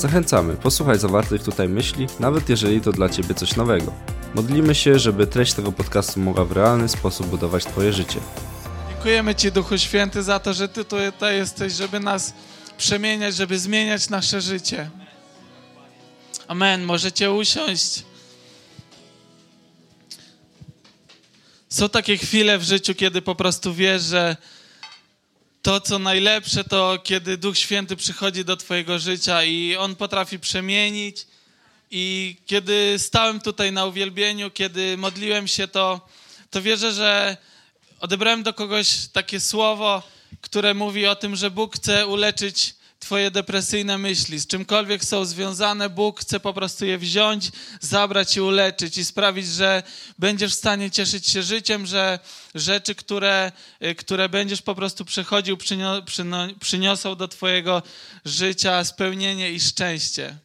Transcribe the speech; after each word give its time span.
Zachęcamy, 0.00 0.56
posłuchaj 0.56 0.98
zawartych 0.98 1.42
tutaj 1.42 1.68
myśli, 1.68 2.06
nawet 2.20 2.48
jeżeli 2.48 2.80
to 2.80 2.92
dla 2.92 3.08
Ciebie 3.08 3.34
coś 3.34 3.56
nowego. 3.56 3.92
Modlimy 4.34 4.74
się, 4.74 4.98
żeby 4.98 5.26
treść 5.26 5.52
tego 5.52 5.72
podcastu 5.72 6.20
mogła 6.20 6.44
w 6.44 6.52
realny 6.52 6.88
sposób 6.88 7.26
budować 7.26 7.64
Twoje 7.64 7.92
życie. 7.92 8.20
Dziękujemy 8.88 9.34
Ci, 9.34 9.52
Duchu 9.52 9.78
Święty, 9.78 10.22
za 10.22 10.38
to, 10.38 10.54
że 10.54 10.68
Ty 10.68 10.84
tutaj 10.84 11.36
jesteś, 11.36 11.72
żeby 11.72 12.00
nas 12.00 12.34
przemieniać, 12.78 13.34
żeby 13.34 13.58
zmieniać 13.58 14.08
nasze 14.08 14.40
życie. 14.40 14.90
Amen. 16.48 16.84
Możecie 16.84 17.32
usiąść. 17.32 18.02
Są 21.68 21.88
takie 21.88 22.16
chwile 22.16 22.58
w 22.58 22.62
życiu, 22.62 22.94
kiedy 22.94 23.22
po 23.22 23.34
prostu 23.34 23.74
wiesz, 23.74 24.02
że 24.02 24.36
to, 25.62 25.80
co 25.80 25.98
najlepsze, 25.98 26.64
to 26.64 26.98
kiedy 27.04 27.36
Duch 27.36 27.58
Święty 27.58 27.96
przychodzi 27.96 28.44
do 28.44 28.56
Twojego 28.56 28.98
życia 28.98 29.44
i 29.44 29.76
On 29.76 29.96
potrafi 29.96 30.38
przemienić. 30.38 31.26
I 31.90 32.36
kiedy 32.46 32.98
stałem 32.98 33.40
tutaj 33.40 33.72
na 33.72 33.86
uwielbieniu, 33.86 34.50
kiedy 34.50 34.96
modliłem 34.96 35.48
się, 35.48 35.68
to, 35.68 36.08
to 36.50 36.62
wierzę, 36.62 36.92
że 36.92 37.36
odebrałem 38.00 38.42
do 38.42 38.54
kogoś 38.54 39.08
takie 39.12 39.40
słowo, 39.40 40.02
które 40.40 40.74
mówi 40.74 41.06
o 41.06 41.16
tym, 41.16 41.36
że 41.36 41.50
Bóg 41.50 41.76
chce 41.76 42.06
uleczyć 42.06 42.74
Twoje 43.10 43.30
depresyjne 43.30 43.98
myśli, 43.98 44.38
z 44.38 44.46
czymkolwiek 44.46 45.04
są 45.04 45.24
związane, 45.24 45.88
Bóg 45.88 46.20
chce 46.20 46.40
po 46.40 46.54
prostu 46.54 46.86
je 46.86 46.98
wziąć, 46.98 47.50
zabrać 47.80 48.36
i 48.36 48.40
uleczyć 48.40 48.98
i 48.98 49.04
sprawić, 49.04 49.46
że 49.46 49.82
będziesz 50.18 50.52
w 50.52 50.58
stanie 50.58 50.90
cieszyć 50.90 51.28
się 51.28 51.42
życiem, 51.42 51.86
że 51.86 52.18
rzeczy, 52.54 52.94
które, 52.94 53.52
które 53.96 54.28
będziesz 54.28 54.62
po 54.62 54.74
prostu 54.74 55.04
przechodził, 55.04 55.58
przyniosą 56.60 57.16
do 57.16 57.28
Twojego 57.28 57.82
życia 58.24 58.84
spełnienie 58.84 59.50
i 59.50 59.60
szczęście 59.60 60.36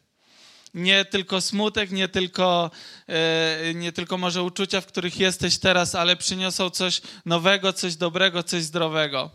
nie 0.74 1.04
tylko 1.04 1.40
smutek, 1.40 1.90
nie 1.90 2.08
tylko, 2.08 2.70
e, 3.08 3.74
nie 3.74 3.92
tylko 3.92 4.18
może 4.18 4.42
uczucia, 4.42 4.80
w 4.80 4.86
których 4.86 5.20
jesteś 5.20 5.58
teraz, 5.58 5.94
ale 5.94 6.16
przyniosą 6.16 6.70
coś 6.70 7.00
nowego, 7.26 7.72
coś 7.72 7.96
dobrego, 7.96 8.42
coś 8.42 8.62
zdrowego. 8.62 9.30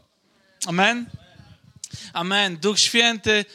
Amen? 0.66 1.21
Amen. 2.14 2.58
Duch 2.58 2.80
Święty. 2.80 3.46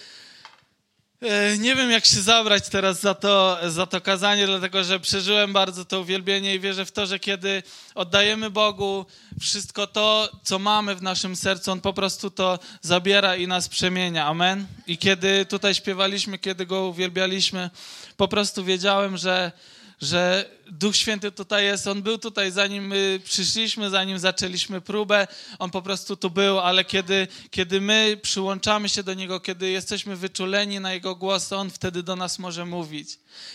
E, 1.23 1.59
nie 1.59 1.75
wiem, 1.75 1.91
jak 1.91 2.07
się 2.07 2.21
zabrać 2.23 2.69
teraz 2.69 3.01
za 3.01 3.15
to, 3.15 3.59
za 3.71 3.87
to 3.87 4.01
kazanie, 4.01 4.47
dlatego 4.47 4.85
że 4.85 5.01
przeżyłem 5.01 5.53
bardzo 5.53 5.85
to 5.85 6.01
uwielbienie 6.01 6.55
i 6.55 6.61
wierzę 6.61 6.85
w 6.85 6.93
to, 6.93 7.07
że 7.07 7.19
kiedy 7.19 7.63
oddajemy 7.95 8.51
Bogu 8.51 9.07
wszystko 9.41 9.87
to, 9.87 10.29
co 10.43 10.59
mamy 10.59 10.95
w 10.95 11.03
naszym 11.03 11.37
sercu, 11.37 11.73
On 11.73 11.81
po 11.81 11.93
prostu 11.93 12.31
to 12.31 12.59
zabiera 12.83 13.37
i 13.37 13.47
nas 13.47 13.69
przemienia. 13.69 14.27
Amen. 14.27 14.67
I 14.87 14.99
kiedy 14.99 15.47
tutaj 15.47 15.75
śpiewaliśmy, 15.75 16.39
kiedy 16.39 16.67
Go 16.67 16.87
uwielbialiśmy, 16.87 17.71
po 18.17 18.29
prostu 18.29 18.65
wiedziałem, 18.65 19.17
że 19.17 19.53
że 20.03 20.51
Duch 20.71 20.97
Święty 20.97 21.33
tutaj 21.33 21.65
jest. 21.65 21.87
On 21.87 22.03
był 22.03 22.19
tutaj, 22.19 22.51
zanim 22.51 22.87
my 22.87 23.21
przyszliśmy, 23.25 23.91
zanim 23.91 24.19
zaczęliśmy 24.19 24.81
próbę. 24.81 25.27
On 25.59 25.71
po 25.71 25.83
prostu 25.83 26.17
tu 26.17 26.31
był, 26.31 26.61
ale 26.61 26.85
kiedy, 26.85 27.29
kiedy 27.51 27.81
my 27.81 28.19
przyłączamy 28.23 28.89
się 28.89 29.03
do 29.03 29.15
Niego, 29.15 29.41
kiedy 29.41 29.71
jesteśmy 29.71 30.17
wyczuleni 30.17 30.81
na 30.81 30.93
Jego 30.93 31.15
głos, 31.15 31.49
to 31.49 31.57
On 31.57 31.71
wtedy 31.71 32.03
do 32.03 32.17
nas 32.17 32.39
może 32.39 32.67
mówić. 32.67 33.09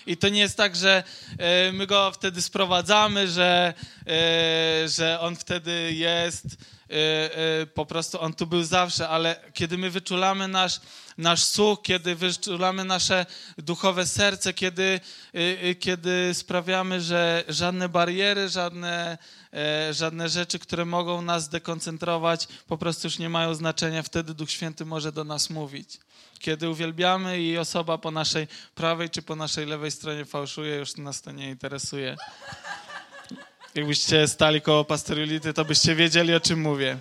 I 0.07 0.17
to 0.17 0.29
nie 0.29 0.39
jest 0.39 0.57
tak, 0.57 0.75
że 0.75 1.03
e, 1.37 1.71
my 1.71 1.87
Go 1.87 2.11
wtedy 2.11 2.41
sprowadzamy, 2.41 3.27
że, 3.27 3.73
e, 4.07 4.89
że 4.89 5.19
On 5.19 5.35
wtedy 5.35 5.93
jest 5.93 6.45
po 7.73 7.85
prostu 7.85 8.21
on 8.21 8.33
tu 8.33 8.47
był 8.47 8.63
zawsze, 8.63 9.09
ale 9.09 9.35
kiedy 9.53 9.77
my 9.77 9.89
wyczulamy 9.89 10.47
nasz, 10.47 10.81
nasz 11.17 11.43
słuch, 11.43 11.81
kiedy 11.81 12.15
wyczulamy 12.15 12.85
nasze 12.85 13.25
duchowe 13.57 14.07
serce, 14.07 14.53
kiedy, 14.53 14.99
y, 15.35 15.75
kiedy 15.79 16.33
sprawiamy, 16.33 17.01
że 17.01 17.43
żadne 17.47 17.89
bariery, 17.89 18.49
żadne, 18.49 19.17
e, 19.53 19.93
żadne 19.93 20.29
rzeczy, 20.29 20.59
które 20.59 20.85
mogą 20.85 21.21
nas 21.21 21.49
dekoncentrować, 21.49 22.47
po 22.67 22.77
prostu 22.77 23.07
już 23.07 23.19
nie 23.19 23.29
mają 23.29 23.55
znaczenia, 23.55 24.03
wtedy 24.03 24.33
Duch 24.33 24.51
Święty 24.51 24.85
może 24.85 25.11
do 25.11 25.23
nas 25.23 25.49
mówić. 25.49 25.99
Kiedy 26.39 26.69
uwielbiamy 26.69 27.41
i 27.41 27.57
osoba 27.57 27.97
po 27.97 28.11
naszej 28.11 28.47
prawej 28.75 29.09
czy 29.09 29.21
po 29.21 29.35
naszej 29.35 29.65
lewej 29.65 29.91
stronie 29.91 30.25
fałszuje, 30.25 30.75
już 30.75 30.97
nas 30.97 31.21
to 31.21 31.31
nie 31.31 31.49
interesuje. 31.49 32.17
Jakbyście 33.75 34.27
stali 34.27 34.61
koło 34.61 34.85
pastorylity, 34.85 35.53
to 35.53 35.65
byście 35.65 35.95
wiedzieli, 35.95 36.35
o 36.35 36.39
czym 36.39 36.61
mówię. 36.61 36.97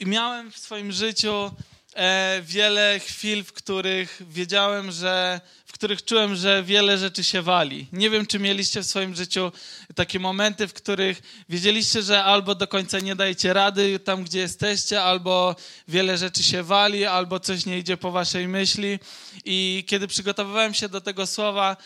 I 0.00 0.06
miałem 0.06 0.52
w 0.52 0.58
swoim 0.58 0.92
życiu 0.92 1.50
e, 1.94 2.40
wiele 2.42 3.00
chwil, 3.00 3.44
w 3.44 3.52
których 3.52 4.22
wiedziałem, 4.28 4.90
że, 4.90 5.40
których 5.84 6.04
czułem, 6.04 6.36
że 6.36 6.62
wiele 6.62 6.98
rzeczy 6.98 7.24
się 7.24 7.42
wali. 7.42 7.86
Nie 7.92 8.10
wiem, 8.10 8.26
czy 8.26 8.38
mieliście 8.38 8.80
w 8.80 8.86
swoim 8.86 9.14
życiu 9.14 9.52
takie 9.94 10.18
momenty, 10.18 10.68
w 10.68 10.72
których 10.72 11.44
wiedzieliście, 11.48 12.02
że 12.02 12.24
albo 12.24 12.54
do 12.54 12.68
końca 12.68 13.00
nie 13.00 13.16
dajecie 13.16 13.52
rady 13.52 13.98
tam, 13.98 14.24
gdzie 14.24 14.38
jesteście, 14.38 15.02
albo 15.02 15.56
wiele 15.88 16.18
rzeczy 16.18 16.42
się 16.42 16.62
wali, 16.62 17.04
albo 17.04 17.40
coś 17.40 17.66
nie 17.66 17.78
idzie 17.78 17.96
po 17.96 18.10
waszej 18.10 18.48
myśli. 18.48 18.98
I 19.44 19.84
kiedy 19.86 20.08
przygotowywałem 20.08 20.74
się 20.74 20.88
do 20.88 21.00
tego 21.00 21.26
słowa, 21.26 21.76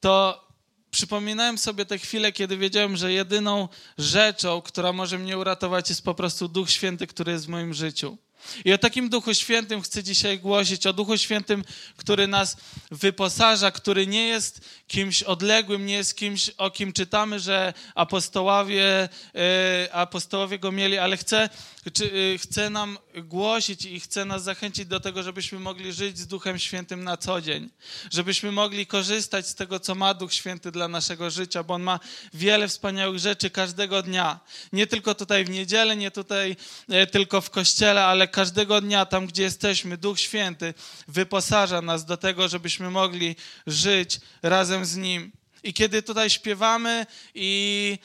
to 0.00 0.44
przypominałem 0.90 1.58
sobie 1.58 1.84
te 1.84 1.98
chwile, 1.98 2.32
kiedy 2.32 2.56
wiedziałem, 2.56 2.96
że 2.96 3.12
jedyną 3.12 3.68
rzeczą, 3.98 4.62
która 4.62 4.92
może 4.92 5.18
mnie 5.18 5.38
uratować, 5.38 5.88
jest 5.88 6.04
po 6.04 6.14
prostu 6.14 6.48
Duch 6.48 6.70
Święty, 6.70 7.06
który 7.06 7.32
jest 7.32 7.46
w 7.46 7.48
moim 7.48 7.74
życiu. 7.74 8.18
I 8.64 8.72
o 8.72 8.78
takim 8.78 9.08
Duchu 9.08 9.34
Świętym 9.34 9.82
chcę 9.82 10.02
dzisiaj 10.02 10.38
głosić, 10.38 10.86
o 10.86 10.92
Duchu 10.92 11.18
Świętym, 11.18 11.64
który 11.96 12.26
nas 12.26 12.56
wyposaża, 12.90 13.70
który 13.70 14.06
nie 14.06 14.28
jest 14.28 14.60
kimś 14.86 15.22
odległym, 15.22 15.86
nie 15.86 15.94
jest 15.94 16.16
kimś, 16.16 16.50
o 16.50 16.70
kim 16.70 16.92
czytamy, 16.92 17.40
że 17.40 17.74
apostołowie, 17.94 19.08
e, 19.34 19.88
apostołowie 19.92 20.58
go 20.58 20.72
mieli, 20.72 20.98
ale 20.98 21.16
chce, 21.16 21.48
czy, 21.92 22.36
chce 22.38 22.70
nam 22.70 22.98
głosić 23.14 23.84
i 23.84 24.00
chce 24.00 24.24
nas 24.24 24.42
zachęcić 24.42 24.86
do 24.86 25.00
tego, 25.00 25.22
żebyśmy 25.22 25.58
mogli 25.58 25.92
żyć 25.92 26.18
z 26.18 26.26
Duchem 26.26 26.58
Świętym 26.58 27.04
na 27.04 27.16
co 27.16 27.40
dzień, 27.40 27.70
żebyśmy 28.10 28.52
mogli 28.52 28.86
korzystać 28.86 29.48
z 29.48 29.54
tego, 29.54 29.80
co 29.80 29.94
ma 29.94 30.14
Duch 30.14 30.32
Święty 30.32 30.70
dla 30.70 30.88
naszego 30.88 31.30
życia, 31.30 31.62
bo 31.62 31.74
On 31.74 31.82
ma 31.82 32.00
wiele 32.34 32.68
wspaniałych 32.68 33.18
rzeczy 33.18 33.50
każdego 33.50 34.02
dnia. 34.02 34.40
Nie 34.72 34.86
tylko 34.86 35.14
tutaj 35.14 35.44
w 35.44 35.50
niedzielę, 35.50 35.96
nie 35.96 36.10
tutaj 36.10 36.56
e, 36.88 37.06
tylko 37.06 37.40
w 37.40 37.50
kościele, 37.50 38.04
ale 38.04 38.28
każdego 38.36 38.80
dnia, 38.80 39.06
tam 39.06 39.26
gdzie 39.26 39.42
jesteśmy, 39.42 39.96
Duch 39.96 40.20
Święty 40.20 40.74
wyposaża 41.08 41.82
nas 41.82 42.04
do 42.04 42.16
tego, 42.16 42.48
żebyśmy 42.48 42.90
mogli 42.90 43.36
żyć 43.66 44.20
razem 44.42 44.84
z 44.84 44.96
Nim. 44.96 45.32
I 45.62 45.74
kiedy 45.74 46.02
tutaj 46.02 46.30
śpiewamy 46.30 47.06
i 47.34 47.98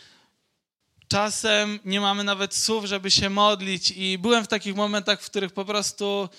czasem 1.08 1.80
nie 1.86 2.02
mamy 2.02 2.24
nawet 2.24 2.56
słów, 2.56 2.86
żeby 2.86 3.12
się 3.12 3.30
modlić, 3.30 3.94
i 3.96 4.18
byłem 4.18 4.44
w 4.44 4.48
takich 4.48 4.76
momentach, 4.76 5.22
w 5.22 5.26
których 5.26 5.54
po 5.54 5.66
prostu 5.66 6.30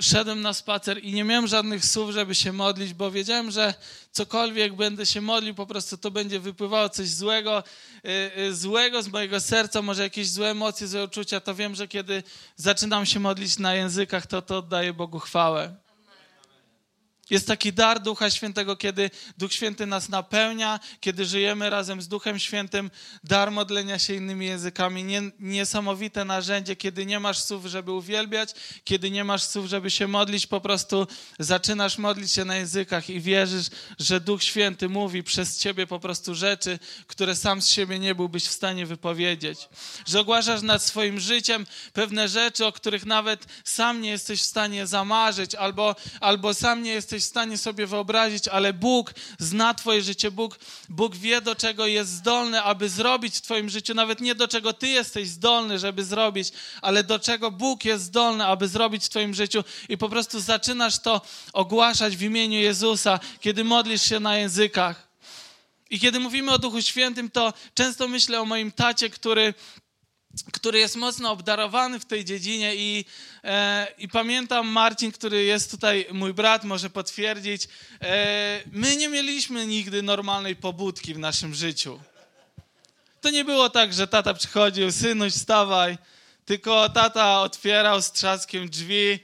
szedłem 0.00 0.40
na 0.40 0.52
spacer 0.52 1.04
i 1.04 1.12
nie 1.12 1.24
miałem 1.24 1.46
żadnych 1.46 1.84
słów, 1.84 2.10
żeby 2.10 2.34
się 2.34 2.52
modlić, 2.52 2.94
bo 2.94 3.10
wiedziałem, 3.10 3.50
że 3.50 3.74
cokolwiek 4.12 4.76
będę 4.76 5.06
się 5.06 5.20
modlił, 5.20 5.54
po 5.54 5.66
prostu 5.66 5.98
to 5.98 6.10
będzie 6.10 6.40
wypływało 6.40 6.88
coś 6.88 7.08
złego, 7.08 7.62
yy, 8.36 8.54
złego 8.54 9.02
z 9.02 9.08
mojego 9.08 9.40
serca, 9.40 9.82
może 9.82 10.02
jakieś 10.02 10.30
złe 10.30 10.50
emocje, 10.50 10.86
złe 10.86 11.04
uczucia, 11.04 11.40
to 11.40 11.54
wiem, 11.54 11.74
że 11.74 11.88
kiedy 11.88 12.22
zaczynam 12.56 13.06
się 13.06 13.20
modlić 13.20 13.58
na 13.58 13.74
językach, 13.74 14.26
to 14.26 14.42
to 14.42 14.58
oddaję 14.58 14.92
Bogu 14.92 15.18
chwałę. 15.18 15.83
Jest 17.30 17.46
taki 17.46 17.72
dar 17.72 18.02
Ducha 18.02 18.30
Świętego, 18.30 18.76
kiedy 18.76 19.10
Duch 19.38 19.52
Święty 19.52 19.86
nas 19.86 20.08
napełnia, 20.08 20.80
kiedy 21.00 21.24
żyjemy 21.24 21.70
razem 21.70 22.02
z 22.02 22.08
Duchem 22.08 22.38
Świętym, 22.38 22.90
dar 23.24 23.50
modlenia 23.50 23.98
się 23.98 24.14
innymi 24.14 24.46
językami, 24.46 25.04
niesamowite 25.40 26.24
narzędzie, 26.24 26.76
kiedy 26.76 27.06
nie 27.06 27.20
masz 27.20 27.38
słów, 27.38 27.66
żeby 27.66 27.92
uwielbiać, 27.92 28.54
kiedy 28.84 29.10
nie 29.10 29.24
masz 29.24 29.42
słów, 29.42 29.66
żeby 29.66 29.90
się 29.90 30.08
modlić, 30.08 30.46
po 30.46 30.60
prostu 30.60 31.06
zaczynasz 31.38 31.98
modlić 31.98 32.32
się 32.32 32.44
na 32.44 32.56
językach 32.56 33.10
i 33.10 33.20
wierzysz, 33.20 33.66
że 33.98 34.20
Duch 34.20 34.42
Święty 34.42 34.88
mówi 34.88 35.22
przez 35.22 35.58
ciebie 35.58 35.86
po 35.86 36.00
prostu 36.00 36.34
rzeczy, 36.34 36.78
które 37.06 37.36
sam 37.36 37.62
z 37.62 37.68
siebie 37.68 37.98
nie 37.98 38.14
byłbyś 38.14 38.44
w 38.44 38.52
stanie 38.52 38.86
wypowiedzieć. 38.86 39.68
Że 40.06 40.20
ogłaszasz 40.20 40.62
nad 40.62 40.82
swoim 40.82 41.20
życiem 41.20 41.66
pewne 41.92 42.28
rzeczy, 42.28 42.66
o 42.66 42.72
których 42.72 43.06
nawet 43.06 43.46
sam 43.64 44.00
nie 44.00 44.10
jesteś 44.10 44.40
w 44.42 44.44
stanie 44.44 44.86
zamarzyć, 44.86 45.54
albo, 45.54 45.96
albo 46.20 46.54
sam 46.54 46.82
nie 46.82 46.90
jesteś 46.90 47.13
jesteś 47.14 47.28
w 47.28 47.30
stanie 47.30 47.58
sobie 47.58 47.86
wyobrazić, 47.86 48.48
ale 48.48 48.72
Bóg 48.72 49.14
zna 49.38 49.74
Twoje 49.74 50.02
życie. 50.02 50.30
Bóg, 50.30 50.58
Bóg 50.88 51.16
wie, 51.16 51.40
do 51.40 51.54
czego 51.54 51.86
jest 51.86 52.10
zdolny, 52.10 52.62
aby 52.62 52.88
zrobić 52.88 53.36
w 53.36 53.40
Twoim 53.40 53.70
życiu. 53.70 53.94
Nawet 53.94 54.20
nie 54.20 54.34
do 54.34 54.48
czego 54.48 54.72
Ty 54.72 54.88
jesteś 54.88 55.28
zdolny, 55.28 55.78
żeby 55.78 56.04
zrobić, 56.04 56.52
ale 56.82 57.04
do 57.04 57.18
czego 57.18 57.50
Bóg 57.50 57.84
jest 57.84 58.04
zdolny, 58.04 58.46
aby 58.46 58.68
zrobić 58.68 59.04
w 59.04 59.08
Twoim 59.08 59.34
życiu. 59.34 59.64
I 59.88 59.98
po 59.98 60.08
prostu 60.08 60.40
zaczynasz 60.40 60.98
to 60.98 61.20
ogłaszać 61.52 62.16
w 62.16 62.22
imieniu 62.22 62.58
Jezusa, 62.58 63.20
kiedy 63.40 63.64
modlisz 63.64 64.02
się 64.02 64.20
na 64.20 64.36
językach. 64.36 65.08
I 65.90 66.00
kiedy 66.00 66.20
mówimy 66.20 66.52
o 66.52 66.58
Duchu 66.58 66.82
Świętym, 66.82 67.30
to 67.30 67.52
często 67.74 68.08
myślę 68.08 68.40
o 68.40 68.44
moim 68.44 68.72
tacie, 68.72 69.10
który 69.10 69.54
który 70.52 70.78
jest 70.78 70.96
mocno 70.96 71.30
obdarowany 71.30 72.00
w 72.00 72.04
tej 72.04 72.24
dziedzinie 72.24 72.76
i, 72.76 73.04
e, 73.44 73.86
i 73.98 74.08
pamiętam 74.08 74.66
Marcin, 74.68 75.12
który 75.12 75.44
jest 75.44 75.70
tutaj, 75.70 76.06
mój 76.12 76.34
brat 76.34 76.64
może 76.64 76.90
potwierdzić, 76.90 77.68
e, 78.00 78.60
my 78.72 78.96
nie 78.96 79.08
mieliśmy 79.08 79.66
nigdy 79.66 80.02
normalnej 80.02 80.56
pobudki 80.56 81.14
w 81.14 81.18
naszym 81.18 81.54
życiu. 81.54 82.00
To 83.20 83.30
nie 83.30 83.44
było 83.44 83.70
tak, 83.70 83.92
że 83.92 84.08
tata 84.08 84.34
przychodził, 84.34 84.92
synuś 84.92 85.32
wstawaj, 85.32 85.98
tylko 86.44 86.88
tata 86.88 87.40
otwierał 87.40 88.02
z 88.02 88.12
trzaskiem 88.12 88.68
drzwi, 88.70 89.20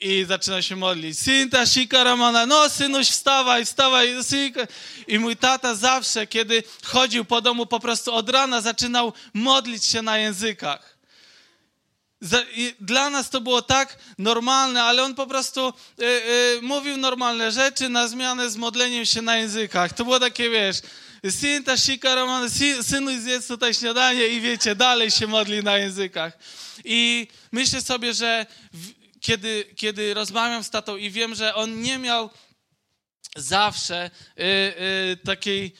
i 0.00 0.24
zaczyna 0.28 0.62
się 0.62 0.76
modlić. 0.76 1.18
Synta, 1.18 1.66
shika, 1.66 2.04
ramana, 2.04 2.46
no 2.46 2.68
synuś, 2.68 3.08
wstawaj, 3.08 3.64
wstawaj. 3.64 4.14
I 5.06 5.18
mój 5.18 5.36
tata 5.36 5.74
zawsze, 5.74 6.26
kiedy 6.26 6.62
chodził 6.84 7.24
po 7.24 7.40
domu, 7.40 7.66
po 7.66 7.80
prostu 7.80 8.14
od 8.14 8.30
rana 8.30 8.60
zaczynał 8.60 9.12
modlić 9.34 9.84
się 9.84 10.02
na 10.02 10.18
językach. 10.18 10.98
Dla 12.80 13.10
nas 13.10 13.30
to 13.30 13.40
było 13.40 13.62
tak 13.62 13.98
normalne, 14.18 14.82
ale 14.82 15.02
on 15.02 15.14
po 15.14 15.26
prostu 15.26 15.68
y, 15.68 16.04
y, 16.04 16.62
mówił 16.62 16.96
normalne 16.96 17.52
rzeczy 17.52 17.88
na 17.88 18.08
zmianę 18.08 18.50
z 18.50 18.56
modleniem 18.56 19.06
się 19.06 19.22
na 19.22 19.36
językach. 19.36 19.92
To 19.92 20.04
było 20.04 20.20
takie, 20.20 20.50
wiesz, 20.50 20.76
synta, 21.30 21.76
shika, 21.76 22.14
ramana, 22.14 22.46
synuś 22.82 23.14
zjedz 23.14 23.46
tutaj 23.46 23.74
śniadanie 23.74 24.28
i 24.28 24.40
wiecie, 24.40 24.74
dalej 24.74 25.10
się 25.10 25.26
modli 25.26 25.62
na 25.62 25.78
językach. 25.78 26.38
I 26.84 27.26
myślę 27.52 27.82
sobie, 27.82 28.14
że 28.14 28.46
w, 28.72 28.97
kiedy, 29.20 29.64
kiedy 29.76 30.14
rozmawiam 30.14 30.64
z 30.64 30.70
tatą 30.70 30.96
i 30.96 31.10
wiem, 31.10 31.34
że 31.34 31.54
on 31.54 31.82
nie 31.82 31.98
miał 31.98 32.30
zawsze 33.36 34.10
y, 34.38 34.42
y, 34.42 35.16
takiej 35.24 35.72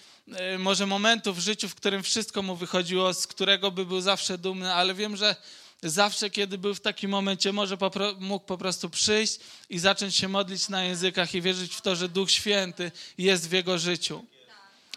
y, 0.54 0.58
może 0.58 0.86
momentu 0.86 1.34
w 1.34 1.38
życiu, 1.38 1.68
w 1.68 1.74
którym 1.74 2.02
wszystko 2.02 2.42
mu 2.42 2.56
wychodziło, 2.56 3.14
z 3.14 3.26
którego 3.26 3.70
by 3.70 3.86
był 3.86 4.00
zawsze 4.00 4.38
dumny, 4.38 4.74
ale 4.74 4.94
wiem, 4.94 5.16
że 5.16 5.36
zawsze, 5.82 6.30
kiedy 6.30 6.58
był 6.58 6.74
w 6.74 6.80
takim 6.80 7.10
momencie, 7.10 7.52
może 7.52 7.76
popro, 7.76 8.14
mógł 8.18 8.46
po 8.46 8.58
prostu 8.58 8.90
przyjść 8.90 9.38
i 9.70 9.78
zacząć 9.78 10.16
się 10.16 10.28
modlić 10.28 10.68
na 10.68 10.84
językach 10.84 11.34
i 11.34 11.42
wierzyć 11.42 11.74
w 11.74 11.80
to, 11.80 11.96
że 11.96 12.08
Duch 12.08 12.30
Święty 12.30 12.92
jest 13.18 13.48
w 13.48 13.52
jego 13.52 13.78
życiu. 13.78 14.24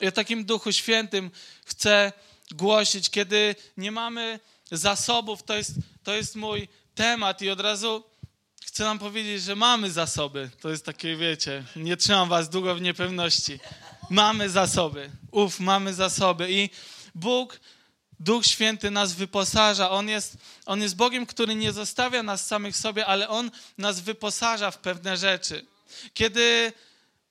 I 0.02 0.08
o 0.08 0.12
takim 0.12 0.46
Duchu 0.46 0.72
Świętym 0.72 1.32
chcę 1.66 2.14
głosić, 2.52 3.10
kiedy 3.10 3.56
nie 3.78 3.92
mamy 3.92 4.40
zasobów, 4.72 5.44
to 5.44 5.56
jest, 5.56 5.72
to 6.04 6.14
jest 6.14 6.36
mój 6.36 6.68
temat 6.96 7.42
i 7.42 7.50
od 7.50 7.60
razu 7.60 8.04
chcę 8.72 8.84
nam 8.84 9.00
powiedzieć, 9.00 9.44
że 9.44 9.56
mamy 9.56 9.92
zasoby. 9.92 10.50
To 10.62 10.70
jest 10.70 10.86
takie, 10.86 11.16
wiecie, 11.16 11.64
nie 11.76 11.98
trzymam 11.98 12.30
was 12.30 12.50
długo 12.50 12.76
w 12.76 12.82
niepewności. 12.82 13.60
Mamy 14.10 14.50
zasoby. 14.50 15.12
Uf, 15.32 15.60
mamy 15.60 15.94
zasoby. 15.94 16.52
I 16.52 16.70
Bóg, 17.16 17.60
Duch 18.20 18.46
Święty 18.46 18.92
nas 18.92 19.14
wyposaża. 19.14 19.90
On 19.90 20.10
jest, 20.10 20.38
on 20.66 20.82
jest 20.82 20.96
Bogiem, 20.96 21.26
który 21.26 21.56
nie 21.56 21.72
zostawia 21.72 22.24
nas 22.24 22.48
samych 22.48 22.78
sobie, 22.78 23.06
ale 23.06 23.30
On 23.30 23.52
nas 23.78 24.00
wyposaża 24.00 24.72
w 24.72 24.78
pewne 24.78 25.18
rzeczy. 25.18 25.66
Kiedy 26.14 26.74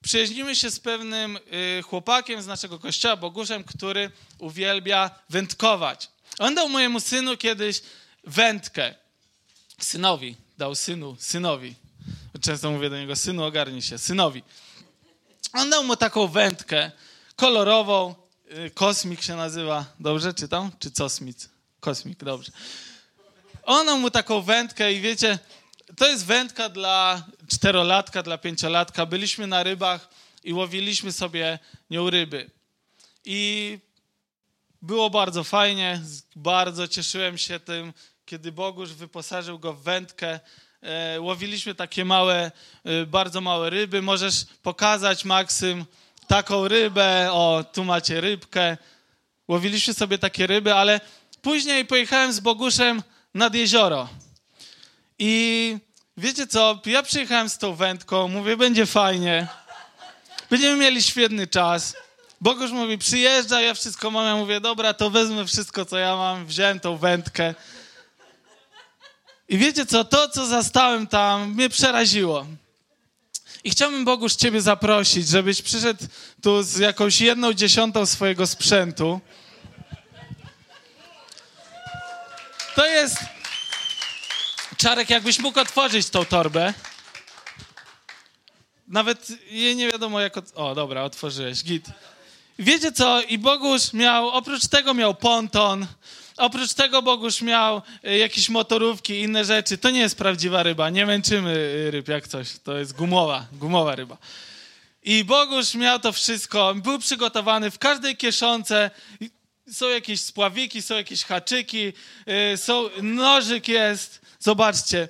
przyjaźnimy 0.03 0.57
się 0.57 0.71
z 0.71 0.81
pewnym 0.81 1.37
y, 1.79 1.83
chłopakiem 1.83 2.43
z 2.43 2.47
naszego 2.47 2.79
kościoła, 2.79 3.17
Boguszem, 3.17 3.65
który 3.65 4.11
uwielbia 4.39 5.11
wędkować. 5.31 6.09
On 6.39 6.55
dał 6.55 6.69
mojemu 6.69 7.01
synu 7.01 7.37
kiedyś 7.37 7.83
wędkę. 8.25 8.95
Synowi, 9.79 10.37
dał 10.61 10.75
synu, 10.75 11.17
synowi. 11.19 11.75
Często 12.41 12.71
mówię 12.71 12.91
do 12.91 12.99
niego, 12.99 13.17
synu, 13.17 13.45
ogarnij 13.45 13.83
się, 13.83 13.99
synowi. 13.99 14.43
On 15.53 15.71
dał 15.71 15.85
mu 15.85 15.97
taką 15.97 16.29
wędkę 16.29 16.91
kolorową, 17.37 18.15
y, 18.67 18.71
kosmik 18.71 19.23
się 19.23 19.37
nazywa, 19.37 19.85
dobrze 20.01 20.35
czytam? 20.35 20.71
Czy 20.79 20.91
cosmic? 20.91 21.49
Kosmik, 21.81 22.25
dobrze. 22.25 22.53
On 23.63 23.87
dał 23.87 23.99
mu 23.99 24.11
taką 24.11 24.43
wędkę 24.43 24.93
i 24.93 25.01
wiecie, 25.01 25.39
to 25.97 26.09
jest 26.09 26.25
wędka 26.25 26.69
dla 26.69 27.27
czterolatka, 27.49 28.23
dla 28.23 28.39
pięciolatka. 28.39 29.07
Byliśmy 29.07 29.47
na 29.47 29.63
rybach 29.63 30.09
i 30.45 30.53
łowiliśmy 30.53 31.13
sobie 31.13 31.59
nią 31.91 32.11
ryby. 32.11 32.51
I 33.25 33.79
było 34.83 35.11
bardzo 35.11 35.45
fajnie, 35.45 36.03
bardzo 36.37 36.89
cieszyłem 36.89 37.39
się 37.39 37.61
tym, 37.61 37.93
kiedy 38.31 38.53
Bogusz 38.53 38.93
wyposażył 38.93 39.59
go 39.59 39.73
w 39.73 39.83
wędkę, 39.83 40.41
e, 40.83 41.21
łowiliśmy 41.21 41.75
takie 41.75 42.05
małe, 42.05 42.51
e, 42.85 43.07
bardzo 43.07 43.41
małe 43.41 43.71
ryby. 43.71 44.03
Możesz 44.03 44.45
pokazać, 44.63 45.25
Maksym, 45.25 45.85
taką 46.27 46.69
rybę. 46.69 47.33
O, 47.33 47.65
tu 47.73 47.85
macie 47.85 48.21
rybkę. 48.21 48.77
Łowiliśmy 49.49 49.95
sobie 49.95 50.19
takie 50.19 50.47
ryby, 50.47 50.75
ale 50.75 51.01
później 51.43 51.85
pojechałem 51.85 52.33
z 52.33 52.41
Boguszem 52.41 53.03
nad 53.35 53.55
jezioro. 53.55 54.09
I 55.19 55.77
wiecie 56.17 56.47
co? 56.47 56.81
Ja 56.87 57.03
przyjechałem 57.03 57.49
z 57.49 57.59
tą 57.59 57.75
wędką, 57.75 58.29
mówię, 58.29 58.57
będzie 58.57 58.87
fajnie. 58.87 59.47
Będziemy 60.51 60.77
mieli 60.77 61.03
świetny 61.03 61.47
czas. 61.47 61.97
Bogusz 62.41 62.71
mówi, 62.71 62.99
przyjeżdża, 62.99 63.61
ja 63.61 63.75
wszystko 63.75 64.11
mam. 64.11 64.27
Ja 64.27 64.37
mówię, 64.37 64.61
dobra, 64.61 64.95
to 64.95 65.11
wezmę 65.11 65.47
wszystko, 65.47 65.85
co 65.85 65.99
ja 65.99 66.17
mam. 66.17 66.47
Wziąłem 66.47 66.81
tą 66.81 66.97
wędkę. 66.97 67.55
I 69.51 69.59
wiecie 69.59 69.87
co, 69.87 70.05
to 70.05 70.29
co 70.29 70.47
zastałem 70.47 71.07
tam 71.07 71.51
mnie 71.55 71.69
przeraziło. 71.69 72.47
I 73.65 73.71
chciałbym 73.71 74.05
Boguż 74.05 74.35
Ciebie 74.35 74.61
zaprosić, 74.61 75.29
żebyś 75.29 75.63
przyszedł 75.63 76.05
tu 76.43 76.63
z 76.63 76.79
jakąś 76.79 77.21
jedną 77.21 77.53
dziesiątą 77.53 78.07
swojego 78.07 78.47
sprzętu. 78.47 79.21
To 82.75 82.87
jest... 82.87 83.17
Czarek, 84.77 85.11
jakbyś 85.11 85.39
mógł 85.39 85.61
otworzyć 85.61 86.11
tą 86.11 86.25
torbę. 86.25 86.75
Nawet 88.89 89.29
je 89.51 89.75
nie 89.75 89.93
wiadomo 89.93 90.21
jak... 90.21 90.37
Od... 90.37 90.45
O, 90.55 90.75
dobra, 90.75 91.03
otworzyłeś, 91.03 91.65
git. 91.65 91.87
Wiecie 92.59 92.93
co? 92.93 93.23
I 93.23 93.39
Bogusz 93.39 93.93
miał, 93.93 94.29
oprócz 94.29 94.67
tego 94.67 94.95
miał 94.95 95.15
ponton, 95.15 95.87
oprócz 96.41 96.75
tego 96.75 97.03
Bogusz 97.03 97.43
miał 97.43 97.83
y, 98.07 98.19
jakieś 98.19 98.49
motorówki, 98.49 99.21
inne 99.21 99.45
rzeczy. 99.45 99.79
To 99.79 99.91
nie 99.91 100.01
jest 100.01 100.19
prawdziwa 100.19 100.63
ryba, 100.63 100.91
nie 100.91 101.07
męczymy 101.07 101.51
y, 101.51 101.91
ryb 101.91 102.09
jak 102.09 102.29
coś. 102.29 102.49
To 102.65 102.79
jest 102.79 102.93
gumowa, 102.93 103.47
gumowa 103.53 103.95
ryba. 103.95 104.17
I 105.03 105.25
Bogusz 105.25 105.75
miał 105.75 105.99
to 105.99 106.13
wszystko, 106.13 106.75
był 106.75 106.99
przygotowany 106.99 107.71
w 107.71 107.79
każdej 107.79 108.17
kieszonce. 108.17 108.91
Są 109.73 109.89
jakieś 109.89 110.21
spławiki, 110.21 110.83
są 110.83 110.95
jakieś 110.95 111.25
haczyki, 111.25 111.93
y, 112.53 112.57
są, 112.57 112.91
nożyk 113.03 113.69
jest. 113.69 114.21
Zobaczcie. 114.41 115.09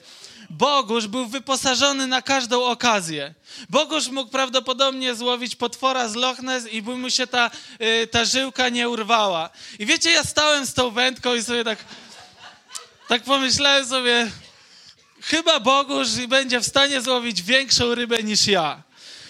Bogusz 0.51 1.07
był 1.07 1.27
wyposażony 1.27 2.07
na 2.07 2.23
każdą 2.23 2.65
okazję. 2.65 3.35
Bogusz 3.69 4.09
mógł 4.09 4.31
prawdopodobnie 4.31 5.15
złowić 5.15 5.57
potwora 5.57 6.09
z 6.09 6.15
Loch 6.15 6.39
Ness 6.39 6.73
i 6.73 6.83
by 6.83 6.97
mu 6.97 7.11
się 7.11 7.27
ta, 7.27 7.51
y, 8.03 8.07
ta 8.07 8.25
żyłka 8.25 8.69
nie 8.69 8.89
urwała. 8.89 9.51
I 9.79 9.87
wiecie, 9.87 10.11
ja 10.11 10.25
stałem 10.25 10.67
z 10.67 10.75
tą 10.75 10.91
wędką 10.91 11.35
i 11.35 11.43
sobie 11.43 11.65
tak, 11.65 11.79
tak 13.09 13.23
pomyślałem 13.23 13.87
sobie, 13.87 14.31
chyba 15.23 15.61
Bogusz 15.61 16.27
będzie 16.29 16.61
w 16.61 16.67
stanie 16.67 17.01
złowić 17.01 17.43
większą 17.43 17.95
rybę 17.95 18.23
niż 18.23 18.47
ja. 18.47 18.83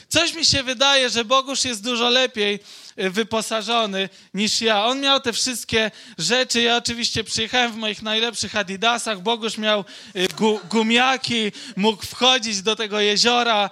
Coś 0.08 0.34
mi 0.34 0.44
się 0.44 0.62
wydaje, 0.62 1.10
że 1.10 1.24
Bogusz 1.24 1.64
jest 1.64 1.84
dużo 1.84 2.08
lepiej 2.08 2.58
wyposażony 3.00 4.08
niż 4.34 4.60
ja. 4.60 4.84
On 4.84 5.00
miał 5.00 5.20
te 5.20 5.32
wszystkie 5.32 5.90
rzeczy. 6.18 6.62
Ja 6.62 6.76
oczywiście 6.76 7.24
przyjechałem 7.24 7.72
w 7.72 7.76
moich 7.76 8.02
najlepszych 8.02 8.56
adidasach. 8.56 9.20
Bogusz 9.20 9.58
miał 9.58 9.84
y, 10.16 10.28
gu, 10.36 10.60
gumiaki, 10.70 11.52
mógł 11.76 12.06
wchodzić 12.06 12.62
do 12.62 12.76
tego 12.76 13.00
jeziora, 13.00 13.70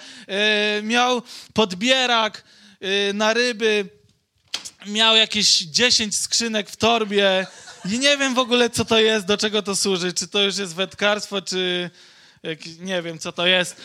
y, 0.79 0.83
miał 0.83 1.23
podbierak 1.55 2.45
na 3.15 3.35
ryby, 3.35 3.89
miał 4.87 5.17
jakieś 5.17 5.59
10 5.59 6.17
skrzynek 6.17 6.71
w 6.71 6.77
torbie. 6.77 7.47
I 7.85 7.99
nie 7.99 8.17
wiem 8.17 8.35
w 8.35 8.39
ogóle, 8.39 8.71
co 8.71 8.85
to 8.85 8.99
jest, 8.99 9.27
do 9.27 9.37
czego 9.37 9.63
to 9.63 9.77
służy. 9.77 10.13
Czy 10.13 10.29
to 10.29 10.43
już 10.43 10.57
jest 10.57 10.75
wędkarstwo, 10.75 11.43
czy 11.43 11.91
nie 12.79 13.03
wiem, 13.03 13.19
co 13.19 13.33
to 13.33 13.47
jest 13.47 13.77